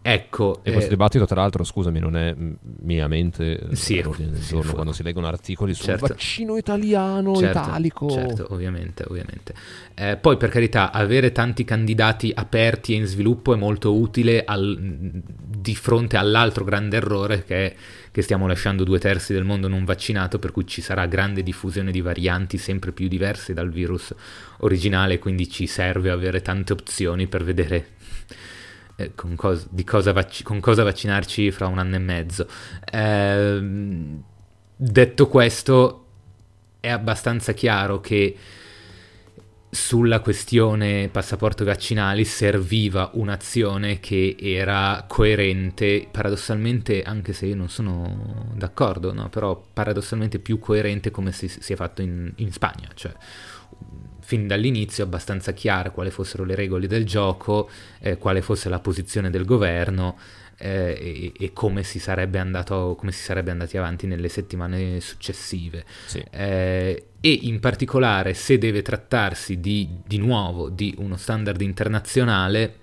[0.04, 4.32] Ecco, E questo eh, dibattito, tra l'altro, scusami, non è mm, meramente eh, Sì, all'ordine
[4.32, 6.08] del sì, giorno fu- quando si leggono articoli sul Certo.
[6.08, 8.10] vaccino italiano, Certo, italico.
[8.10, 9.54] Certo, ovviamente, ovviamente.
[9.93, 14.76] Eh, poi, per carità, avere tanti candidati aperti e in sviluppo è molto utile al-
[14.80, 17.76] di fronte all'altro grande errore che è
[18.12, 21.91] che stiamo lasciando due terzi del mondo non vaccinato, per cui ci sarà grande diffusione
[21.91, 24.14] di varianti sempre più diverse dal virus
[24.60, 27.86] originale, quindi ci serve avere tante opzioni per vedere
[29.02, 32.47] eh, con, cos- cosa vac- con cosa vaccinarci fra un anno e mezzo.
[32.91, 34.24] Ehm,
[34.76, 36.06] detto questo,
[36.80, 38.36] è abbastanza chiaro che
[39.74, 48.52] sulla questione passaporto vaccinali serviva un'azione che era coerente, paradossalmente, anche se io non sono
[48.54, 49.30] d'accordo, no?
[49.30, 53.14] però paradossalmente più coerente come si, si è fatto in, in Spagna, cioè
[54.22, 57.69] fin dall'inizio abbastanza chiare quali fossero le regole del gioco,
[57.99, 60.17] eh, quale fosse la posizione del governo
[60.57, 65.84] eh, e, e come, si sarebbe andato, come si sarebbe andati avanti nelle settimane successive.
[66.05, 66.24] Sì.
[66.30, 72.76] Eh, e in particolare se deve trattarsi di, di nuovo di uno standard internazionale,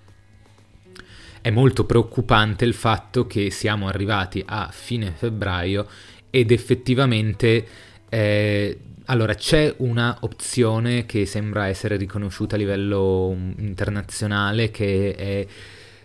[1.41, 5.87] è molto preoccupante il fatto che siamo arrivati a fine febbraio
[6.29, 7.65] ed effettivamente
[8.09, 8.77] eh,
[9.09, 15.47] allora c'è una opzione che sembra essere riconosciuta a livello mm, internazionale che è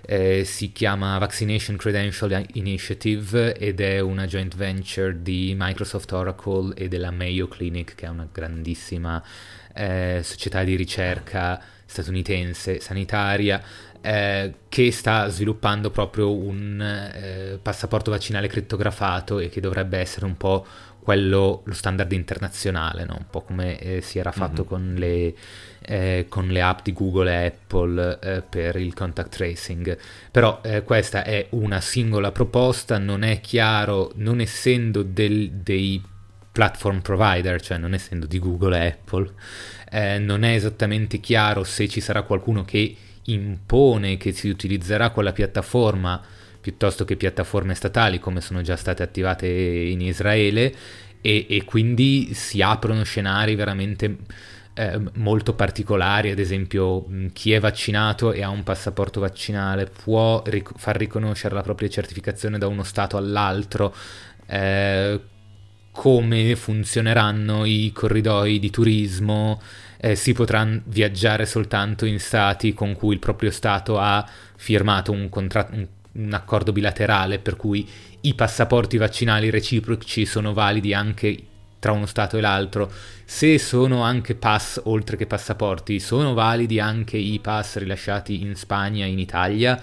[0.06, 6.88] eh, si chiama Vaccination Credential Initiative ed è una joint venture di Microsoft Oracle e
[6.88, 9.22] della Mayo Clinic, che è una grandissima
[9.72, 13.62] eh, società di ricerca statunitense sanitaria,
[14.02, 20.36] eh, che sta sviluppando proprio un eh, passaporto vaccinale crittografato e che dovrebbe essere un
[20.36, 20.66] po'
[21.04, 23.14] quello, lo standard internazionale, no?
[23.18, 24.68] un po' come eh, si era fatto Mhm.
[24.68, 25.34] con le
[25.86, 29.98] eh, con le app di Google e Apple eh, per il contact tracing.
[30.30, 36.02] Però eh, questa è una singola proposta, non è chiaro, non essendo del- dei
[36.50, 39.30] platform provider, cioè non essendo di Google e Apple,
[39.90, 45.32] eh, non è esattamente chiaro se ci sarà qualcuno che impone che si utilizzerà quella
[45.32, 46.18] piattaforma
[46.64, 50.74] piuttosto che piattaforme statali come sono già state attivate in Israele
[51.20, 54.16] e, e quindi si aprono scenari veramente
[54.72, 57.04] eh, molto particolari, ad esempio
[57.34, 62.56] chi è vaccinato e ha un passaporto vaccinale può ric- far riconoscere la propria certificazione
[62.56, 63.94] da uno stato all'altro,
[64.46, 65.20] eh,
[65.90, 69.60] come funzioneranno i corridoi di turismo,
[69.98, 75.28] eh, si potrà viaggiare soltanto in stati con cui il proprio stato ha firmato un,
[75.28, 77.88] contra- un, un accordo bilaterale per cui
[78.22, 81.42] i passaporti vaccinali reciproci sono validi anche
[81.78, 82.90] tra uno Stato e l'altro,
[83.26, 89.04] se sono anche pass oltre che passaporti, sono validi anche i pass rilasciati in Spagna,
[89.04, 89.78] in Italia,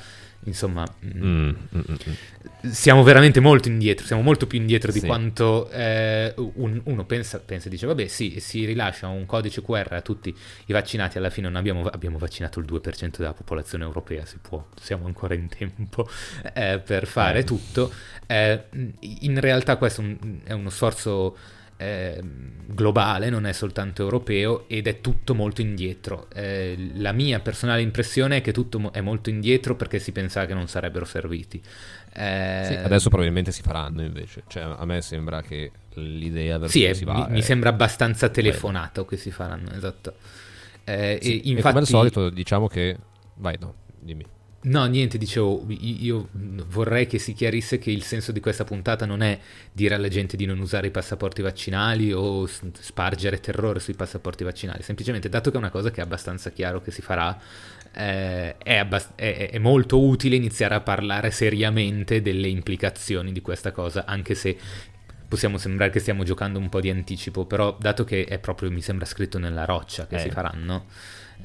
[0.45, 2.69] insomma, mm, mm, mm, mm.
[2.71, 7.67] siamo veramente molto indietro, siamo molto più indietro di quanto eh, un, uno pensa, pensa,
[7.67, 10.35] e dice, vabbè sì, si rilascia un codice QR a tutti
[10.65, 14.65] i vaccinati, alla fine non abbiamo, abbiamo vaccinato il 2% della popolazione europea, si può,
[14.79, 16.09] siamo ancora in tempo
[16.53, 17.43] eh, per fare eh.
[17.43, 17.91] tutto.
[18.25, 18.63] Eh,
[18.99, 20.03] in realtà questo
[20.43, 21.35] è uno sforzo
[21.81, 22.21] eh,
[22.67, 26.27] globale, non è soltanto europeo ed è tutto molto indietro.
[26.33, 30.45] Eh, la mia personale impressione è che tutto mo- è molto indietro perché si pensava
[30.45, 31.61] che non sarebbero serviti.
[32.13, 32.63] Eh...
[32.65, 36.93] Sì, adesso probabilmente si faranno invece, cioè, a me sembra che l'idea verso sì, è,
[36.93, 37.41] si va mi, è...
[37.41, 40.13] sembra abbastanza telefonato che si faranno, esatto.
[40.83, 41.67] Eh, sì, infatti...
[41.67, 42.97] come al solito diciamo che...
[43.35, 44.25] Vai, no, dimmi.
[44.63, 49.23] No, niente, dicevo, io vorrei che si chiarisse che il senso di questa puntata non
[49.23, 49.39] è
[49.71, 54.83] dire alla gente di non usare i passaporti vaccinali o spargere terrore sui passaporti vaccinali,
[54.83, 57.39] semplicemente dato che è una cosa che è abbastanza chiaro che si farà,
[57.91, 63.71] eh, è, abbast- è, è, molto utile iniziare a parlare seriamente delle implicazioni di questa
[63.71, 64.55] cosa, anche se
[65.27, 68.81] possiamo sembrare che stiamo giocando un po' di anticipo, però dato che è proprio, mi
[68.81, 70.19] sembra scritto nella roccia che eh.
[70.19, 70.85] si faranno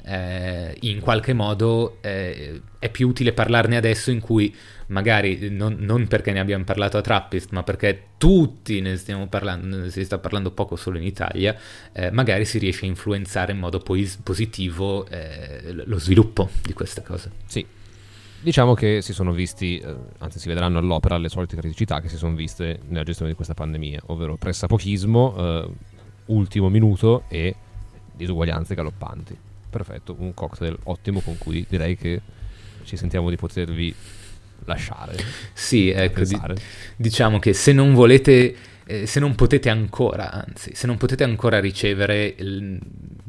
[0.03, 4.55] eh, in qualche modo eh, è più utile parlarne adesso in cui
[4.87, 9.77] magari non, non, perché ne abbiamo parlato a Trappist ma perché tutti ne stiamo parlando,
[9.77, 11.55] ne si sta parlando poco solo in Italia,
[11.91, 17.01] eh, magari si riesce a influenzare in modo pos- positivo eh, lo sviluppo di questa
[17.01, 17.29] cosa.
[17.45, 17.65] Sì,
[18.41, 22.17] diciamo che si sono visti, eh, anzi si vedranno all'opera le solite criticità che si
[22.17, 25.69] sono viste nella gestione di questa pandemia, ovvero pressapochismo, eh,
[26.27, 27.55] ultimo minuto e
[28.15, 29.37] disuguaglianze galoppanti
[29.69, 32.21] perfetto, un cocktail ottimo con cui direi che
[32.83, 33.93] ci sentiamo di potervi
[34.65, 35.15] lasciare.
[35.53, 36.39] Sì, ecco, di,
[36.95, 38.55] diciamo che se non volete,
[38.89, 42.79] eh, se non potete ancora, anzi, se non potete ancora ricevere il,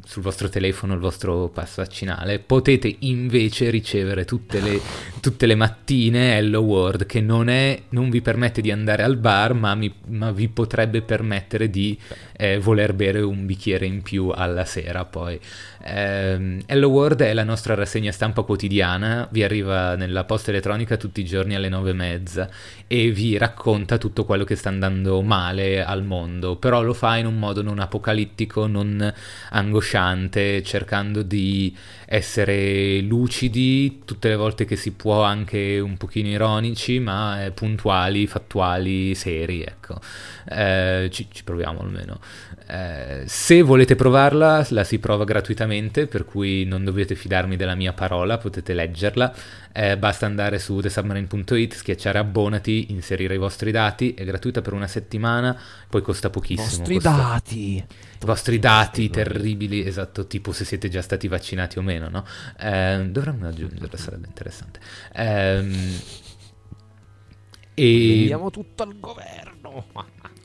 [0.05, 4.79] sul vostro telefono il vostro pass vaccinale, potete invece ricevere tutte le,
[5.19, 9.53] tutte le mattine Hello World che non, è, non, vi permette di andare al bar,
[9.53, 11.99] ma, mi, ma vi potrebbe permettere di
[12.37, 15.37] eh, voler bere un bicchiere in più alla sera poi.
[15.83, 21.19] Eh, Hello World è la nostra rassegna stampa quotidiana, vi arriva nella posta elettronica tutti
[21.19, 22.49] i giorni alle nove e mezza
[22.87, 27.25] e vi racconta tutto quello che sta andando male al mondo, però lo fa in
[27.25, 29.13] un modo non apocalittico, non
[29.49, 31.75] angosciante, cercando di
[32.05, 38.25] essere lucidi tutte le volte che si può, anche un pochino ironici, ma eh, puntuali,
[38.25, 39.99] fattuali, seri, ecco.
[40.49, 42.19] Eh, ci, ci, proviamo almeno.
[42.67, 47.93] Eh, se volete provarla, la si prova gratuitamente, per cui non dovete fidarmi della mia
[47.93, 49.33] parola, potete leggerla.
[49.71, 54.87] Eh, basta andare su thesubmarine.it, schiacciare abbonati, inserire i vostri dati, è gratuita per una
[54.87, 55.57] settimana,
[55.87, 56.65] poi costa pochissimo.
[56.65, 57.11] I vostri costa...
[57.11, 57.75] dati!
[57.75, 62.25] I vostri dati terribili, esatto, tipo se siete già stati vaccinati o meno, no?
[62.59, 64.79] Eh, dovremmo aggiungere, sarebbe interessante.
[65.13, 65.99] Ehm,
[67.75, 68.15] e...
[68.17, 69.85] Vendiamo tutto al governo!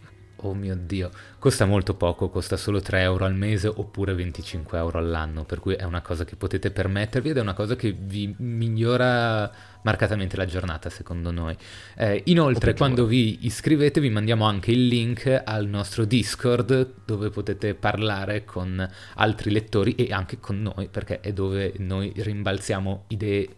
[0.45, 1.11] Oh mio dio,
[1.45, 5.74] costa molto poco, costa solo 3 euro al mese oppure 25 euro all'anno, per cui
[5.74, 10.47] è una cosa che potete permettervi ed è una cosa che vi migliora marcatamente la
[10.47, 11.55] giornata secondo noi.
[11.98, 17.74] Eh, inoltre quando vi iscrivete vi mandiamo anche il link al nostro Discord dove potete
[17.74, 23.48] parlare con altri lettori e anche con noi perché è dove noi rimbalziamo idee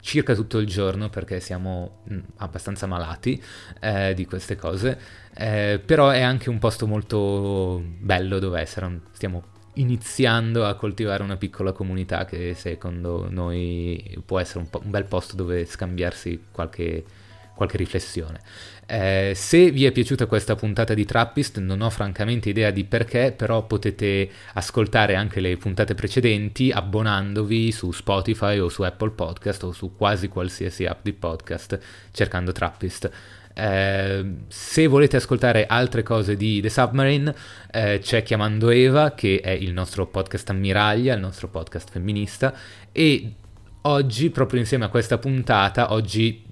[0.00, 3.42] circa tutto il giorno perché siamo mm, abbastanza malati
[3.80, 4.98] eh, di queste cose,
[5.34, 11.36] eh, però è anche un posto molto bello dove essere, stiamo iniziando a coltivare una
[11.36, 17.04] piccola comunità che secondo noi può essere un, po- un bel posto dove scambiarsi qualche,
[17.60, 18.40] qualche riflessione.
[18.86, 23.34] Eh, se vi è piaciuta questa puntata di Trappist, non ho francamente idea di perché,
[23.36, 29.72] però potete ascoltare anche le puntate precedenti abbonandovi su Spotify o su Apple Podcast o
[29.72, 31.78] su quasi qualsiasi app di podcast
[32.12, 33.10] cercando Trappist.
[33.52, 37.34] Eh, se volete ascoltare altre cose di The Submarine,
[37.70, 42.54] eh, c'è Chiamando Eva, che è il nostro podcast ammiraglia, il nostro podcast femminista,
[42.90, 43.34] e
[43.82, 46.48] oggi, proprio insieme a questa puntata, oggi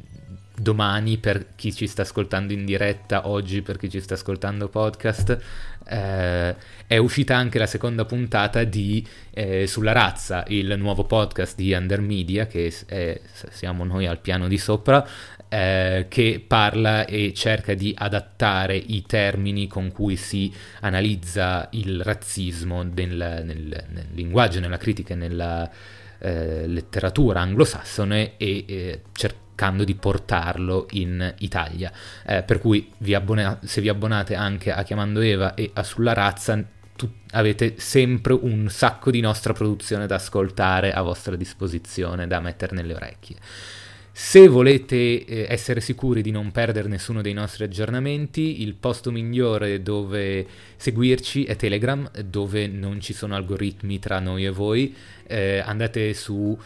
[0.61, 5.39] domani per chi ci sta ascoltando in diretta, oggi per chi ci sta ascoltando podcast,
[5.87, 6.55] eh,
[6.87, 12.01] è uscita anche la seconda puntata di eh, Sulla razza, il nuovo podcast di Under
[12.01, 13.21] Media, che è,
[13.51, 15.07] siamo noi al piano di sopra,
[15.49, 22.83] eh, che parla e cerca di adattare i termini con cui si analizza il razzismo
[22.83, 25.71] nel, nel, nel linguaggio, nella critica e nella
[26.19, 31.93] eh, letteratura anglosassone e eh, cercando di portarlo in Italia.
[32.27, 36.13] Eh, per cui vi abbona- se vi abbonate anche a Chiamando Eva e a Sulla
[36.13, 36.63] Razza,
[36.97, 42.75] tu- avete sempre un sacco di nostra produzione da ascoltare a vostra disposizione, da mettere
[42.75, 43.37] nelle orecchie.
[44.21, 49.81] Se volete eh, essere sicuri di non perdere nessuno dei nostri aggiornamenti, il posto migliore
[49.81, 50.45] dove
[50.77, 54.93] seguirci è Telegram, dove non ci sono algoritmi tra noi e voi.
[55.25, 56.59] Eh, andate su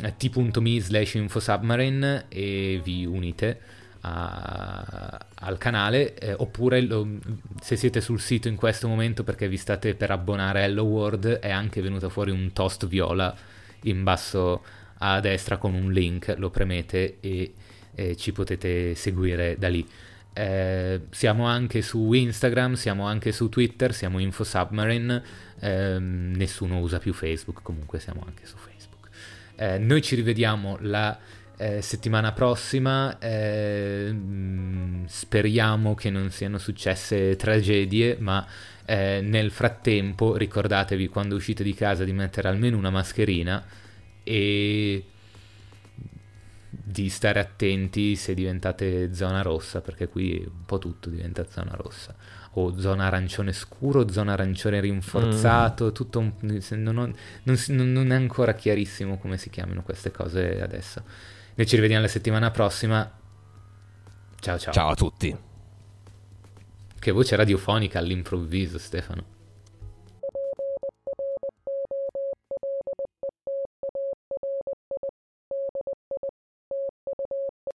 [0.00, 3.60] eh, t.me slash infosubmarine e vi unite
[4.00, 7.06] a, al canale, eh, oppure lo,
[7.60, 11.26] se siete sul sito in questo momento perché vi state per abbonare a Hello World,
[11.34, 13.36] è anche venuto fuori un toast viola
[13.82, 14.82] in basso
[15.12, 17.52] a destra con un link, lo premete e,
[17.94, 19.86] e ci potete seguire da lì.
[20.32, 25.22] Eh, siamo anche su Instagram, siamo anche su Twitter, siamo InfoSubmarine,
[25.60, 29.08] eh, nessuno usa più Facebook, comunque siamo anche su Facebook.
[29.56, 31.16] Eh, noi ci rivediamo la
[31.56, 34.12] eh, settimana prossima, eh,
[35.06, 38.44] speriamo che non siano successe tragedie, ma
[38.86, 43.82] eh, nel frattempo ricordatevi quando uscite di casa di mettere almeno una mascherina
[44.24, 45.04] e
[46.66, 52.14] di stare attenti se diventate zona rossa, perché qui un po' tutto diventa zona rossa.
[52.56, 55.92] O zona arancione scuro, zona arancione rinforzato, mm.
[55.92, 56.32] tutto un,
[56.70, 57.12] non, ho,
[57.44, 61.02] non, non, è ancora chiarissimo come si chiamino queste cose adesso.
[61.54, 63.10] Noi ci rivediamo la settimana prossima.
[64.38, 64.72] Ciao ciao.
[64.72, 65.36] Ciao a tutti.
[66.98, 69.33] Che voce radiofonica all'improvviso, Stefano.